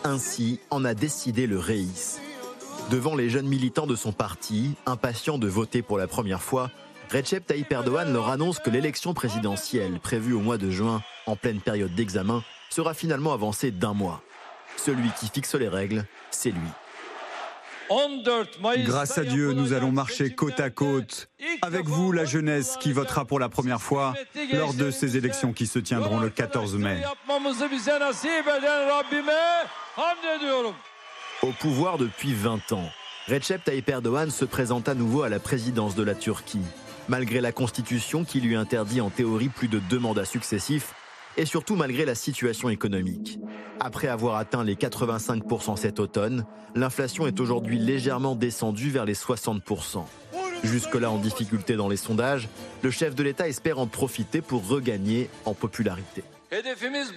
[0.04, 2.20] Ainsi en a décidé le Reis.
[2.92, 6.70] Devant les jeunes militants de son parti, impatients de voter pour la première fois,
[7.12, 11.60] Recep Tayyip Erdogan leur annonce que l'élection présidentielle prévue au mois de juin, en pleine
[11.60, 14.22] période d'examen, sera finalement avancé d'un mois.
[14.78, 16.70] Celui qui fixe les règles, c'est lui.
[18.84, 21.30] Grâce à Dieu, nous allons marcher côte à côte
[21.62, 24.16] avec vous, la jeunesse qui votera pour la première fois
[24.54, 27.04] lors de ces élections qui se tiendront le 14 mai.
[31.42, 32.90] Au pouvoir depuis 20 ans,
[33.28, 36.62] Recep Tayyip Erdogan se présente à nouveau à la présidence de la Turquie.
[37.08, 40.94] Malgré la constitution qui lui interdit en théorie plus de deux mandats successifs,
[41.38, 43.40] et surtout malgré la situation économique.
[43.80, 50.04] Après avoir atteint les 85% cet automne, l'inflation est aujourd'hui légèrement descendue vers les 60%.
[50.64, 52.50] Jusque-là en difficulté dans les sondages,
[52.82, 56.24] le chef de l'État espère en profiter pour regagner en popularité.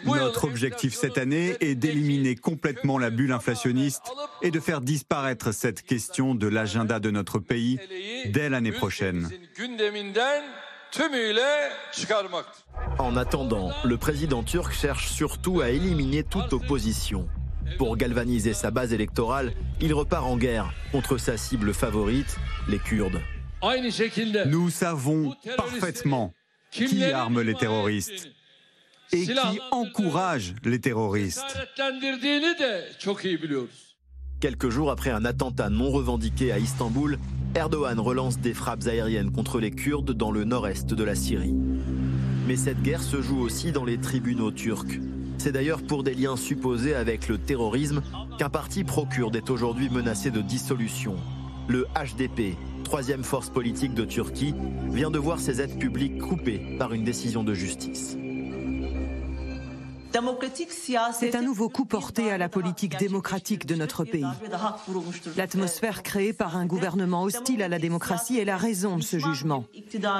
[0.05, 4.03] Notre objectif cette année est d'éliminer complètement la bulle inflationniste
[4.43, 7.79] et de faire disparaître cette question de l'agenda de notre pays
[8.27, 9.29] dès l'année prochaine.
[12.99, 17.29] En attendant, le président turc cherche surtout à éliminer toute opposition.
[17.77, 23.21] Pour galvaniser sa base électorale, il repart en guerre contre sa cible favorite, les Kurdes.
[24.47, 26.33] Nous savons parfaitement
[26.71, 28.31] qui arme les terroristes
[29.13, 31.59] et qui encourage les terroristes.
[34.41, 37.19] Quelques jours après un attentat non revendiqué à Istanbul,
[37.57, 41.57] Erdogan relance des frappes aériennes contre les Kurdes dans le nord-est de la Syrie.
[42.47, 45.01] Mais cette guerre se joue aussi dans les tribunaux turcs.
[45.39, 48.01] C'est d'ailleurs pour des liens supposés avec le terrorisme
[48.39, 51.17] qu'un parti pro-kurde est aujourd'hui menacé de dissolution.
[51.67, 54.55] Le HDP, troisième force politique de Turquie,
[54.93, 58.17] vient de voir ses aides publiques coupées par une décision de justice.
[61.13, 64.27] C'est un nouveau coup porté à la politique démocratique de notre pays.
[65.37, 69.65] L'atmosphère créée par un gouvernement hostile à la démocratie est la raison de ce jugement.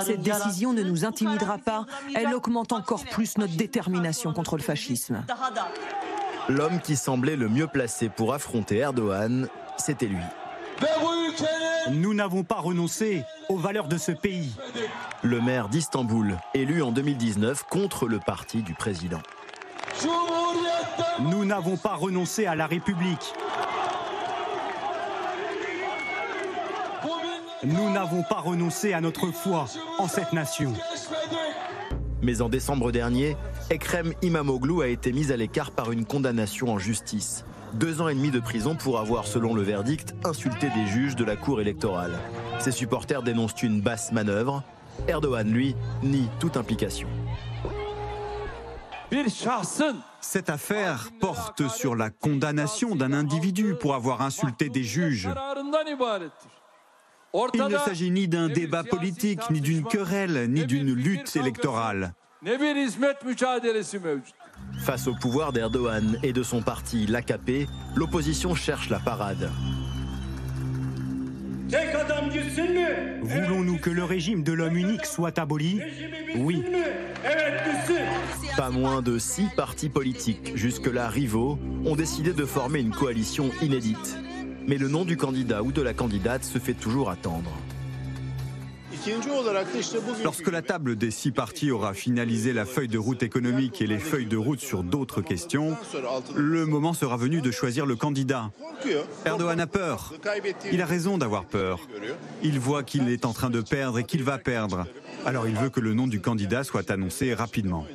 [0.05, 5.25] Cette décision ne nous intimidera pas, elle augmente encore plus notre détermination contre le fascisme.
[6.49, 10.23] L'homme qui semblait le mieux placé pour affronter Erdogan, c'était lui.
[11.91, 14.55] Nous n'avons pas renoncé aux valeurs de ce pays.
[15.23, 19.21] Le maire d'Istanbul, élu en 2019 contre le parti du président.
[21.21, 23.35] Nous n'avons pas renoncé à la République.
[27.65, 29.67] Nous n'avons pas renoncé à notre foi
[29.99, 30.73] en cette nation.
[32.23, 33.37] Mais en décembre dernier,
[33.71, 37.45] Ekrem Imamoglu a été mis à l'écart par une condamnation en justice.
[37.75, 41.25] Deux ans et demi de prison pour avoir, selon le verdict, insulté des juges de
[41.25, 42.19] la Cour électorale.
[42.61, 44.63] Ses supporters dénoncent une basse manœuvre.
[45.07, 47.09] Erdogan, lui, nie toute implication.
[50.21, 55.29] Cette affaire porte sur la condamnation d'un individu pour avoir insulté des juges.
[57.55, 62.15] Il ne s'agit ni d'un débat politique, ni d'une querelle, ni d'une lutte électorale.
[64.81, 69.51] Face au pouvoir d'Erdogan et de son parti, l'AKP, l'opposition cherche la parade.
[73.23, 75.81] Voulons-nous que le régime de l'homme unique soit aboli
[76.37, 76.65] Oui.
[78.57, 84.19] Pas moins de six partis politiques, jusque-là rivaux, ont décidé de former une coalition inédite.
[84.67, 87.51] Mais le nom du candidat ou de la candidate se fait toujours attendre.
[90.25, 93.99] Lorsque la table des six partis aura finalisé la feuille de route économique et les
[93.99, 95.77] feuilles de route sur d'autres questions,
[96.35, 98.51] le moment sera venu de choisir le candidat.
[99.25, 100.13] Erdogan a peur.
[100.73, 101.81] Il a raison d'avoir peur.
[102.43, 104.87] Il voit qu'il est en train de perdre et qu'il va perdre.
[105.27, 107.87] Alors il veut que le nom du candidat soit annoncé rapidement.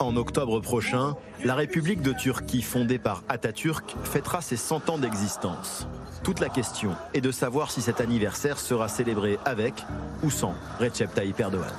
[0.00, 5.88] En octobre prochain, la République de Turquie, fondée par Atatürk, fêtera ses 100 ans d'existence.
[6.22, 9.84] Toute la question est de savoir si cet anniversaire sera célébré avec
[10.22, 11.72] ou sans Recep Tayyip Erdogan.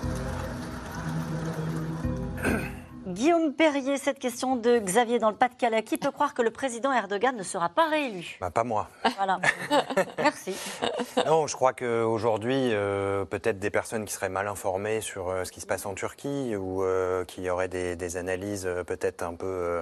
[3.09, 5.81] Guillaume Perrier, cette question de Xavier dans le Pas-de-Calais.
[5.81, 8.37] Qui peut croire que le président Erdogan ne sera pas réélu?
[8.39, 8.87] Bah, Pas moi.
[9.17, 9.39] Voilà.
[10.19, 10.55] Merci.
[11.25, 15.51] Non, je crois qu'aujourd'hui, euh, peut-être des personnes qui seraient mal informées sur euh, ce
[15.51, 19.81] qui se passe en Turquie ou euh, qui auraient des, analyses peut-être un peu,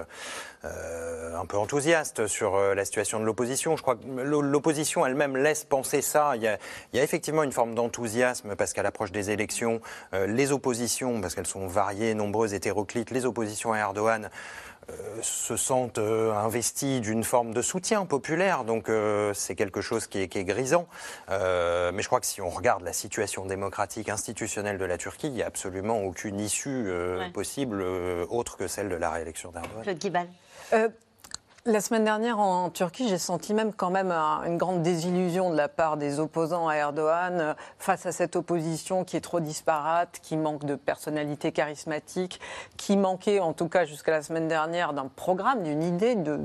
[0.62, 3.76] un peu enthousiastes sur la situation de l'opposition.
[3.76, 6.32] Je crois que l'opposition elle-même laisse penser ça.
[6.36, 6.58] Il y a,
[6.92, 9.80] il y a effectivement une forme d'enthousiasme parce qu'à l'approche des élections,
[10.12, 14.30] les oppositions, parce qu'elles sont variées, nombreuses, hétéroclites, les oppositions à Erdogan
[14.90, 18.64] euh, se sentent euh, investis d'une forme de soutien populaire.
[18.64, 20.86] Donc euh, c'est quelque chose qui est, grisant.
[21.28, 25.34] mais je crois que si on regarde la situation démocratique institutionnelle de la Turquie, il
[25.34, 26.90] n'y a absolument aucune issue
[27.34, 27.82] possible
[28.30, 29.82] autre que celle de la réélection d'Erdogan.
[29.82, 30.28] Claude Guibal.
[31.68, 35.68] La semaine dernière en Turquie, j'ai senti même quand même une grande désillusion de la
[35.68, 40.38] part des opposants à Erdogan euh, face à cette opposition qui est trop disparate, qui
[40.38, 42.40] manque de personnalité charismatique,
[42.78, 46.40] qui manquait en tout cas jusqu'à la semaine dernière d'un programme, d'une idée, de,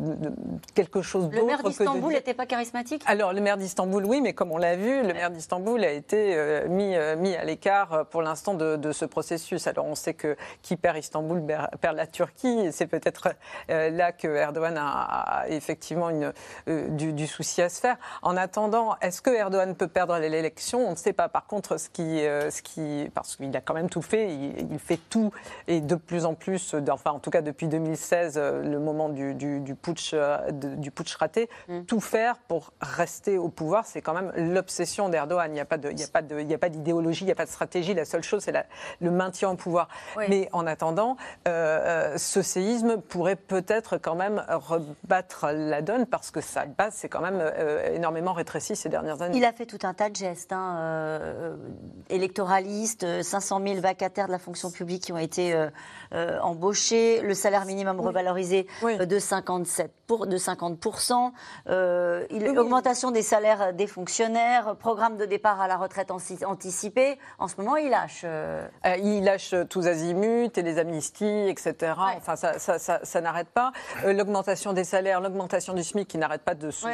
[0.76, 1.38] quelque chose d'autre.
[1.38, 3.02] Le maire d'Istanbul n'était pas charismatique?
[3.06, 6.36] Alors le maire d'Istanbul, oui, mais comme on l'a vu, le maire d'Istanbul a été
[6.36, 9.68] euh, mis, euh, mis à l'écart pour l'instant de, ce processus.
[9.68, 11.42] Alors on sait que qui perd Istanbul
[11.80, 13.30] perd la Turquie, et c'est peut-être
[13.70, 15.13] là que Erdogan a
[15.48, 16.34] effectivement une,
[16.68, 17.98] euh, du, souci à se faire.
[18.22, 21.30] En attendant, est-ce que Erdogan peut perdre l'élection On ne sait pas.
[21.30, 24.80] Par contre, ce qui, euh, ce qui parce qu'il a quand même tout fait, il,
[24.80, 25.32] fait tout
[25.68, 29.34] et de plus en plus, enfin en tout cas depuis 2016, euh, le moment du,
[29.36, 30.16] du, putsch,
[30.52, 31.84] du putsch raté, mm.
[31.84, 35.52] tout faire pour rester au pouvoir, c'est quand même l'obsession d'Erdogan.
[35.52, 35.66] Il n'y a
[36.58, 37.94] pas d'idéologie, il n'y a pas de stratégie.
[37.94, 38.54] La seule chose, c'est
[39.00, 39.88] le maintien au pouvoir.
[40.30, 44.44] Mais en attendant, ce séisme pourrait peut-être quand même
[45.08, 49.22] battre la donne parce que sa base s'est quand même euh, énormément rétrécie ces dernières
[49.22, 49.38] années.
[49.38, 51.56] Il a fait tout un tas de gestes hein, euh,
[52.10, 57.66] électoralistes, 500 000 vacataires de la fonction publique qui ont été euh, embauchés, le salaire
[57.66, 61.32] minimum revalorisé de 57 pour, de 50%
[62.54, 67.18] l'augmentation des salaires des fonctionnaires, programme de départ à la retraite anticipée.
[67.40, 68.26] En ce moment, il lâche.
[69.00, 71.94] il lâche tous azimuts et les amnisties, etc.
[72.18, 73.72] Enfin, ça, ça, ça n'arrête pas.
[74.06, 76.88] L'augmentation des salaire, l'augmentation du SMIC qui n'arrête pas de se.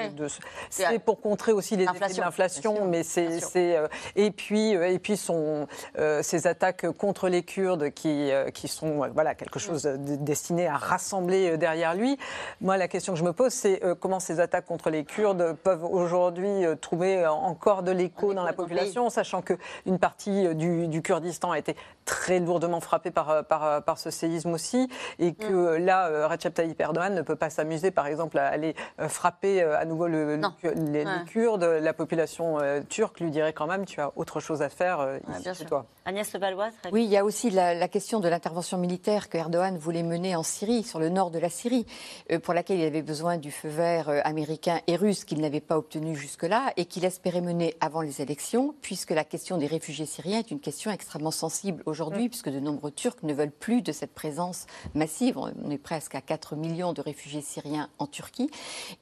[0.69, 3.39] c'est pour contrer aussi les effets de l'inflation, mais c'est.
[3.55, 5.67] Euh, et puis, euh, et puis son,
[5.97, 10.77] euh, ces attaques contre les Kurdes qui, qui sont voilà, quelque chose de, destiné à
[10.77, 12.17] rassembler derrière lui.
[12.61, 15.85] Moi, la question que je me pose, c'est comment ces attaques contre les Kurdes peuvent
[15.85, 21.59] aujourd'hui trouver encore de l'écho dans la population, sachant qu'une partie du, du, Kurdistan a
[21.59, 21.75] été
[22.05, 25.85] très lourdement frappée par, par, par ce séisme aussi, et que mm.
[25.85, 29.77] là, Recep Tayyip Erdogan ne peut pas s'amuser par exemple, à aller euh, frapper euh,
[29.77, 34.39] à nouveau les, Kurdes, la population euh, turque lui dirait quand même tu as autre
[34.39, 35.85] chose à faire ici chez toi.
[36.05, 40.03] Agnès Levallois Oui, il y a aussi la, question de l'intervention militaire que Erdogan voulait
[40.03, 41.85] mener en Syrie, sur le nord de la Syrie,
[42.43, 46.15] pour laquelle il avait besoin du feu vert américain et russe qu'il n'avait pas obtenu
[46.15, 50.51] jusque-là et qu'il espérait mener avant les élections, puisque la question des réfugiés syriens est
[50.51, 52.29] une question extrêmement sensible aujourd'hui, mm.
[52.29, 55.37] puisque de nombreux Turcs ne veulent plus de cette présence massive.
[55.37, 58.49] On est presque à 4 millions de réfugiés syriens en Turquie.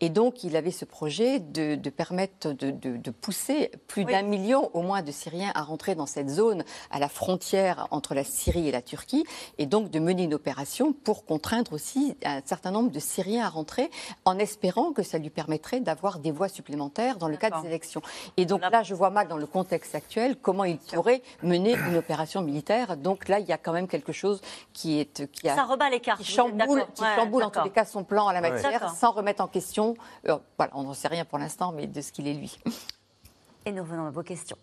[0.01, 5.01] Et donc, il avait ce projet de, permettre de, pousser plus d'un million au moins
[5.01, 8.81] de Syriens à rentrer dans cette zone à la frontière entre la Syrie et la
[8.81, 9.25] Turquie,
[9.57, 13.49] et donc de mener une opération pour contraindre aussi un certain nombre de Syriens à
[13.49, 13.89] rentrer,
[14.25, 18.01] en espérant que ça lui permettrait d'avoir des voies supplémentaires dans le cas des élections.
[18.37, 21.97] Et donc là, je vois mal dans le contexte actuel comment il pourrait mener une
[21.97, 22.97] opération militaire.
[22.97, 24.41] Donc là, il y a quand même quelque chose
[24.73, 26.21] qui est qui a, ça rebat les cartes.
[26.21, 28.56] Qui chamboule, qui chamboule en tous les cas son plan à la matière
[28.95, 29.95] sans remettre en question,
[30.27, 32.59] euh, voilà, on n'en sait rien pour l'instant, mais de ce qu'il est lui.
[33.65, 34.57] Et nous revenons à vos questions.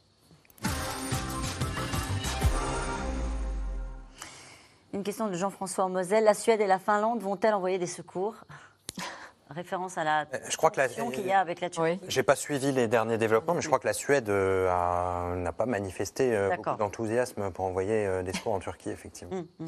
[4.93, 6.25] Une question de Jean-François Moselle.
[6.25, 8.35] La Suède et la Finlande vont-elles envoyer des secours?
[9.51, 12.01] Référence à la euh, je crois que qu'il y a avec la Turquie.
[12.09, 15.67] J'ai pas suivi les derniers développements, mais je crois que la Suède euh, n'a pas
[15.67, 19.37] manifesté beaucoup d'enthousiasme pour envoyer des secours en Turquie, effectivement.
[19.37, 19.67] Hum, hum.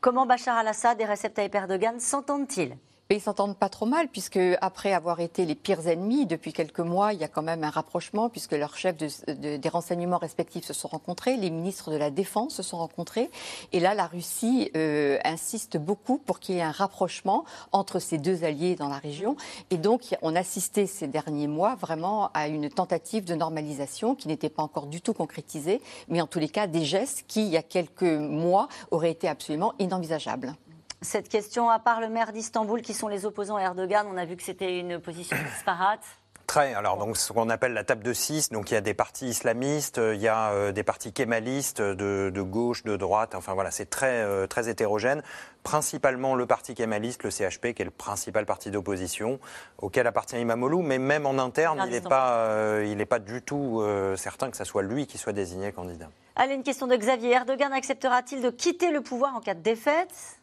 [0.00, 2.76] Comment Bachar al-Assad et Recep Tayyip Erdogan s'entendent-ils?
[3.14, 7.12] Ils s'entendent pas trop mal, puisque après avoir été les pires ennemis, depuis quelques mois,
[7.12, 10.88] il y a quand même un rapprochement, puisque leurs chefs des renseignements respectifs se sont
[10.88, 13.30] rencontrés, les ministres de la Défense se sont rencontrés.
[13.72, 18.18] Et là, la Russie euh, insiste beaucoup pour qu'il y ait un rapprochement entre ces
[18.18, 19.36] deux alliés dans la région.
[19.70, 24.50] Et donc, on assistait ces derniers mois vraiment à une tentative de normalisation qui n'était
[24.50, 27.56] pas encore du tout concrétisée, mais en tous les cas, des gestes qui, il y
[27.56, 30.54] a quelques mois, auraient été absolument inenvisageables.
[31.02, 34.24] Cette question, à part le maire d'Istanbul, qui sont les opposants à Erdogan, on a
[34.24, 36.00] vu que c'était une position disparate.
[36.46, 36.74] Très.
[36.74, 39.26] Alors, donc, ce qu'on appelle la table de six, donc il y a des partis
[39.26, 43.70] islamistes, il y a euh, des partis kémalistes de, de, gauche, de droite, enfin voilà,
[43.70, 45.22] c'est très, euh, très hétérogène.
[45.62, 49.40] Principalement le parti kémaliste, le CHP, qui est le principal parti d'opposition,
[49.78, 53.82] auquel appartient Imamoglu, mais même en interne, il n'est pas, euh, pas du tout
[54.16, 56.08] certain que ce soit lui qui soit désigné candidat.
[56.36, 57.30] Allez, une question de Xavier.
[57.30, 60.40] Erdogan acceptera-t-il de quitter le pouvoir en cas de défaite?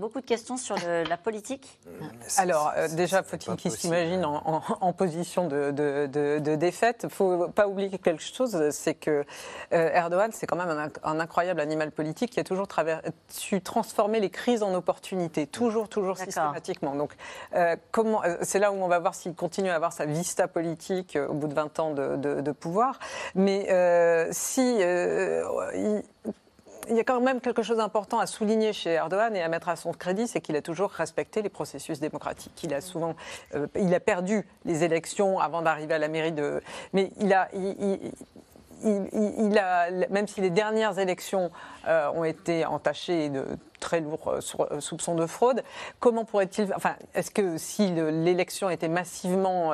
[0.00, 1.78] Beaucoup de questions sur la politique.
[2.38, 7.98] Alors, euh, déjà, faut-il qu'il s'imagine en, position de, défaite Il ne faut pas oublier
[7.98, 9.24] quelque chose, c'est que
[9.74, 12.66] euh, Erdogan, c'est quand même un, incroyable animal politique qui a toujours
[13.28, 16.94] su transformer les crises en opportunités, toujours, toujours systématiquement.
[16.94, 17.12] Donc,
[17.54, 21.18] euh, comment c'est là où on va voir s'il continue à avoir sa vista politique
[21.28, 22.98] au bout de 20 ans de, pouvoir.
[23.34, 23.66] Mais
[24.32, 26.02] si il
[26.88, 29.76] y a quand même quelque chose d'important à souligner chez Erdogan et à mettre à
[29.76, 32.62] son crédit, c'est qu'il a toujours respecté les processus démocratiques.
[32.62, 33.14] Il a souvent,
[33.54, 36.62] euh, il a perdu les élections avant d'arriver à la mairie de,
[36.92, 41.50] mais il a, il, a, même si les dernières élections
[41.86, 43.44] euh, ont été entachées de
[43.80, 45.62] très lourds euh, euh, soupçons de fraude,
[45.98, 49.72] comment pourrait-il, enfin, est-ce que si l'élection était massivement,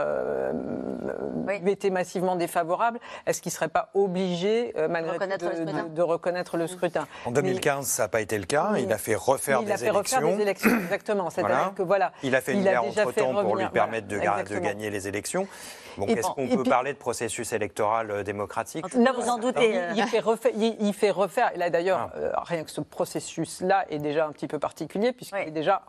[1.66, 7.30] était massivement défavorable, est-ce qu'il ne serait pas obligé, malgré de, reconnaître le scrutin En
[7.32, 8.72] 2015, ça n'a pas été le cas.
[8.78, 10.18] Il a fait refaire il des a fait élections.
[10.18, 11.28] Refaire des élections, exactement.
[11.36, 11.72] Voilà.
[11.76, 12.12] Que, voilà.
[12.22, 15.46] Il a fait une guerre entre-temps pour lui permettre de, de, gagner les élections.
[15.98, 19.80] Donc, est-ce qu'on peut parler de processus électoral euh, démocratique Là, vous en doutez.
[19.94, 21.52] Il, fait refaire, il, fait refaire.
[21.54, 22.18] Et là, d'ailleurs, ah.
[22.18, 25.82] euh, rien que ce processus-là est déjà un petit peu particulier, puisqu'il est déjà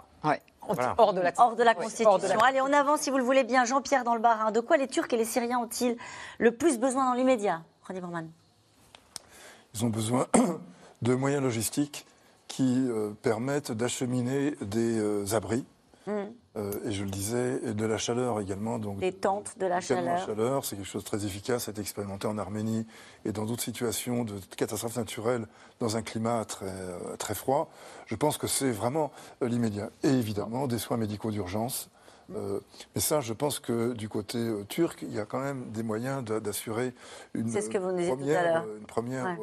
[0.70, 2.42] Hors, de la, hors, de la, Constitution.
[2.44, 3.64] Allez, on avance si vous le voulez bien.
[3.64, 4.52] Jean-Pierre dans le Barin.
[4.52, 5.96] De quoi les Turcs et les Syriens ont-ils
[6.40, 8.30] le plus besoin dans l'immédiat René Bormann?
[9.74, 10.28] Ils ont besoin
[11.02, 12.06] de moyens logistiques
[12.50, 15.66] qui euh, permettent d'acheminer des abris
[16.08, 16.12] Mm.
[16.56, 18.80] Euh, et je le disais, et de la chaleur également.
[18.80, 20.26] Donc, des tentes de la chaleur.
[20.26, 22.88] chaleur, c'est quelque chose de très efficace, c'est expérimenté en Arménie
[23.26, 25.46] et dans d'autres situations de catastrophes naturelles
[25.80, 27.70] dans un climat très, euh, très froid.
[28.08, 29.12] Je pense que c'est vraiment
[29.44, 29.90] euh, l'immédiat.
[30.04, 31.90] Et évidemment, des soins médicaux d'urgence
[32.36, 32.60] euh,
[32.96, 35.84] mais ça, je pense que du côté euh, turc, il y a quand même des
[35.84, 36.94] moyens d'assurer
[37.34, 39.38] une, première, une première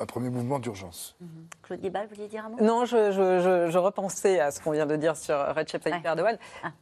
[0.00, 1.16] un premier mouvement d'urgence.
[1.20, 1.28] Mhm.
[1.62, 2.56] Claude Guibal, vous vouliez dire un mot?
[2.60, 6.38] Non, je, repensais à ce qu'on vient de dire sur Recep Tayyip Erdogan.
[6.62, 6.72] Ah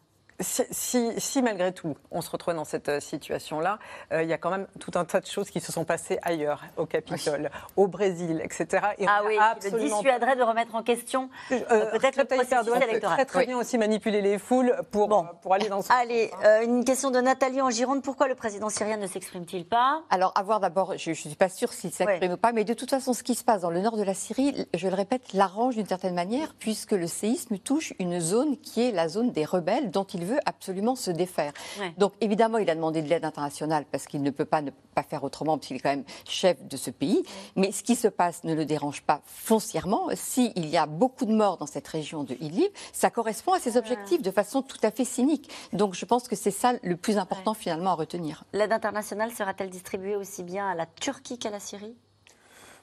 [0.40, 3.78] si, malgré tout, on se retrouve dans cette euh, situation-là,
[4.12, 6.18] euh, il y a quand même tout un tas de choses qui se sont passées
[6.22, 8.88] ailleurs, au Capitole, au Brésil, etc.
[8.98, 9.82] Et ah oui, absolument...
[9.82, 13.16] le dissuaderait de remettre en question euh, peut-être le processus électoral.
[13.16, 15.08] Très très bien aussi manipuler les foules pour,
[15.42, 16.30] pour aller dans ce Allez,
[16.62, 18.02] une question de Nathalie en Gironde.
[18.02, 20.02] Pourquoi le président syrien ne s'exprime-t-il pas?
[20.10, 22.74] Alors, à voir d'abord, je ne suis pas sûre s'il s'exprime ou pas, mais de
[22.74, 25.32] toute façon, ce qui se passe dans le nord de la Syrie, je le répète,
[25.32, 29.44] l'arrange d'une certaine manière, puisque le séisme touche une zone qui est la zone des
[29.44, 31.52] rebelles dont il veut absolument se défaire.
[31.96, 35.02] Donc évidemment, il a demandé de l'aide internationale parce qu'il ne peut pas ne pas
[35.02, 37.22] faire autrement, puisqu'il est quand même chef de ce pays.
[37.56, 40.08] Mais ce qui se passe ne le dérange pas foncièrement.
[40.14, 43.76] S'il y a beaucoup de morts dans cette région de Idlib, ça correspond à ses
[43.76, 45.50] objectifs de façon tout à fait cynique.
[45.72, 48.44] Donc je pense que c'est ça le plus important finalement à retenir.
[48.52, 51.96] L'aide internationale sera-t-elle distribuée aussi bien à la Turquie qu'à la Syrie?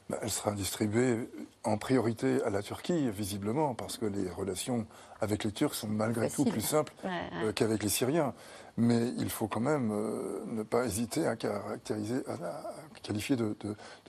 [0.10, 1.30] Bah, elle sera distribuée
[1.64, 4.86] en priorité à la Turquie, visiblement, parce que les relations
[5.20, 8.34] avec les Turcs sont malgré tout plus simples euh, qu'avec les Syriens.
[8.78, 12.62] Mais il faut quand même euh, ne pas hésiter à caractériser, à,
[13.02, 13.56] qualifier de,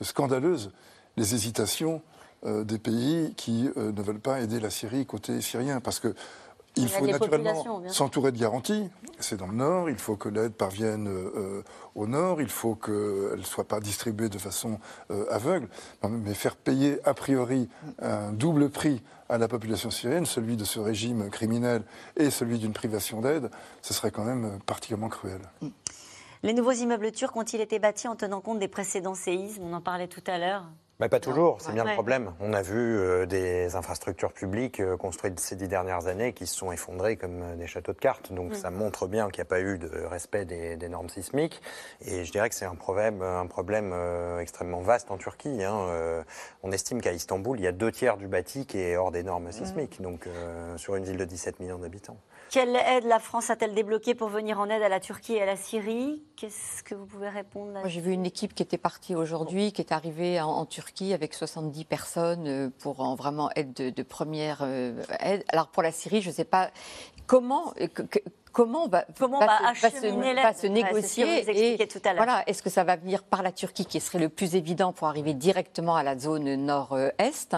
[0.03, 0.73] scandaleuses
[1.17, 2.03] les hésitations
[2.45, 6.15] euh, des pays qui ne veulent pas aider la Syrie côté syrien, parce que
[6.77, 8.89] il faut naturellement s'entourer de garanties.
[9.19, 9.89] C'est dans le nord.
[9.89, 11.63] Il faut que l'aide parvienne euh,
[11.95, 12.41] au nord.
[12.41, 14.79] Il faut qu'elle ne soit pas distribuée de façon
[15.11, 15.69] euh, aveugle.
[16.09, 17.69] Mais faire payer a priori
[18.01, 21.83] un double prix à la population syrienne, celui de ce régime criminel
[22.17, 23.51] et celui d'une privation d'aide,
[23.83, 25.41] ce serait quand même particulièrement cruel.
[26.43, 29.65] Les nouveaux immeubles turcs ont-ils été bâtis en tenant compte des précédents séismes?
[29.65, 30.65] On en parlait tout à l'heure.
[30.99, 32.33] Mais pas toujours, c'est bien le problème.
[32.41, 36.57] On a vu euh, des infrastructures publiques euh, construites ces dix dernières années qui se
[36.57, 38.33] sont effondrées comme euh, des châteaux de cartes.
[38.33, 38.55] Donc mm.
[38.55, 41.61] ça montre bien qu'il n'y a pas eu de respect des, normes sismiques.
[42.01, 43.95] Et je dirais que c'est un problème, un problème
[44.41, 45.65] extrêmement vaste en Turquie.
[45.65, 46.25] Hein.
[46.63, 49.25] on estime qu'à Istanbul, il y a deux tiers du bâti qui est hors des
[49.25, 50.03] normes sismiques, mm.
[50.03, 50.29] donc
[50.77, 52.19] sur une ville de 17 millions d'habitants.
[52.57, 55.45] Quelle aide la France a-t-elle débloquée pour venir en aide à la Turquie et à
[55.45, 56.23] la Syrie?
[56.37, 59.93] Qu'est-ce que vous pouvez répondre j'ai vu une équipe qui était partie aujourd'hui, qui est
[59.93, 65.45] arrivée en, Turquie avec 70 personnes euh, pour en vraiment aide de, première euh, aide.
[65.49, 66.71] Alors pour la Syrie, je ne sais pas
[67.27, 67.75] comment,
[68.57, 72.43] comment va, comment va, va, se, va, se, va se, négocier et tout à voilà,
[72.47, 75.35] est-ce que ça va venir par la Turquie qui serait le plus évident pour arriver
[75.35, 77.55] directement à la zone nord-est,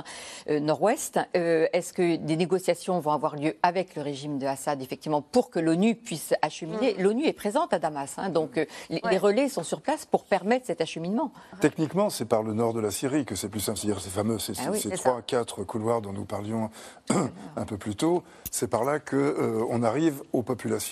[0.51, 1.21] euh, nord-ouest?
[1.37, 5.51] Euh, Est-ce que des négociations vont avoir lieu avec le régime de Assad effectivement pour
[5.51, 6.97] que l'ONU puisse acheminer?
[6.99, 7.03] Mm.
[7.03, 10.25] L'ONU est présente à Damas, hein, donc euh, les, les, relais sont sur place pour
[10.25, 11.31] permettre cet acheminement.
[11.61, 14.41] Techniquement, c'est par le nord de la Syrie que c'est plus simple, c'est-à-dire ces fameux
[14.41, 16.71] ces, ah oui, ces trois, quatre couloirs dont nous parlions
[17.57, 18.25] un peu plus tôt.
[18.51, 20.88] C'est par là que on arrive aux populations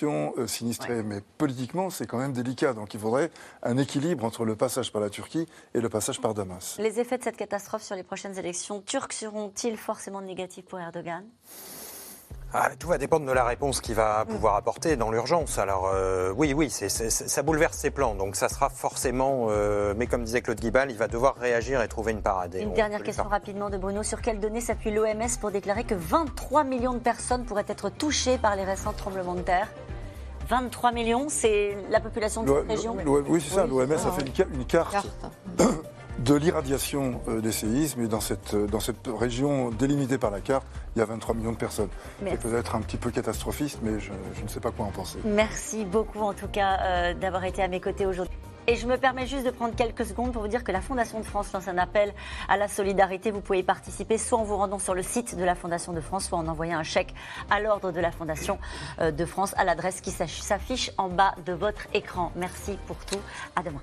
[0.47, 2.73] sinistrées, mais politiquement, c'est quand même délicat.
[2.73, 3.31] Donc il faudrait
[3.63, 6.77] un équilibre entre le passage par la Turquie et le passage par Damas.
[6.79, 11.25] Les effets de cette catastrophe sur les prochaines élections turques seront-ils forcément négatifs pour Erdogan?
[12.53, 15.59] Ah, tout va dépendre de la réponse qu'il va pouvoir apporter dans l'urgence.
[15.59, 19.49] Alors euh, oui, oui, ça bouleverse ses plans, donc ça sera forcément.
[19.51, 22.57] Euh, mais comme disait Claude Guibal, il va devoir réagir et trouver une parade.
[22.59, 24.03] Une dernière question rapidement de Bruno.
[24.03, 28.39] Sur quelles données s'appuie l'OMS pour déclarer que 23 millions de personnes pourraient être touchées
[28.39, 29.69] par les récents tremblements de terre?
[30.49, 32.97] 23 millions, c'est la population de cette région?
[33.29, 33.67] Oui, c'est ça.
[33.67, 35.07] L'OMS a fait une, carte,
[36.19, 38.03] de l'irradiation euh, des séismes.
[38.03, 41.35] Et dans cette, euh, dans cette région délimitée par la carte, il y a 23
[41.35, 41.91] millions de personnes.
[42.25, 44.13] C'est peut-être un petit peu catastrophiste, mais je,
[44.43, 45.19] ne sais pas quoi en penser.
[45.25, 48.37] Merci beaucoup, en tout cas, euh, d'avoir été à mes côtés aujourd'hui.
[48.69, 51.21] Et je me permets juste de prendre quelques secondes pour vous dire que la Fondation
[51.21, 52.13] de France lance un appel
[52.49, 53.31] à la solidarité.
[53.31, 56.01] Vous pouvez y participer soit en vous rendant sur le site de la Fondation de
[56.01, 57.15] France, soit en envoyant un chèque
[57.49, 58.59] à l'ordre de la Fondation
[59.01, 62.33] de France à l'adresse qui s'affiche en bas de votre écran.
[62.35, 63.21] Merci pour tout.
[63.55, 63.83] À demain.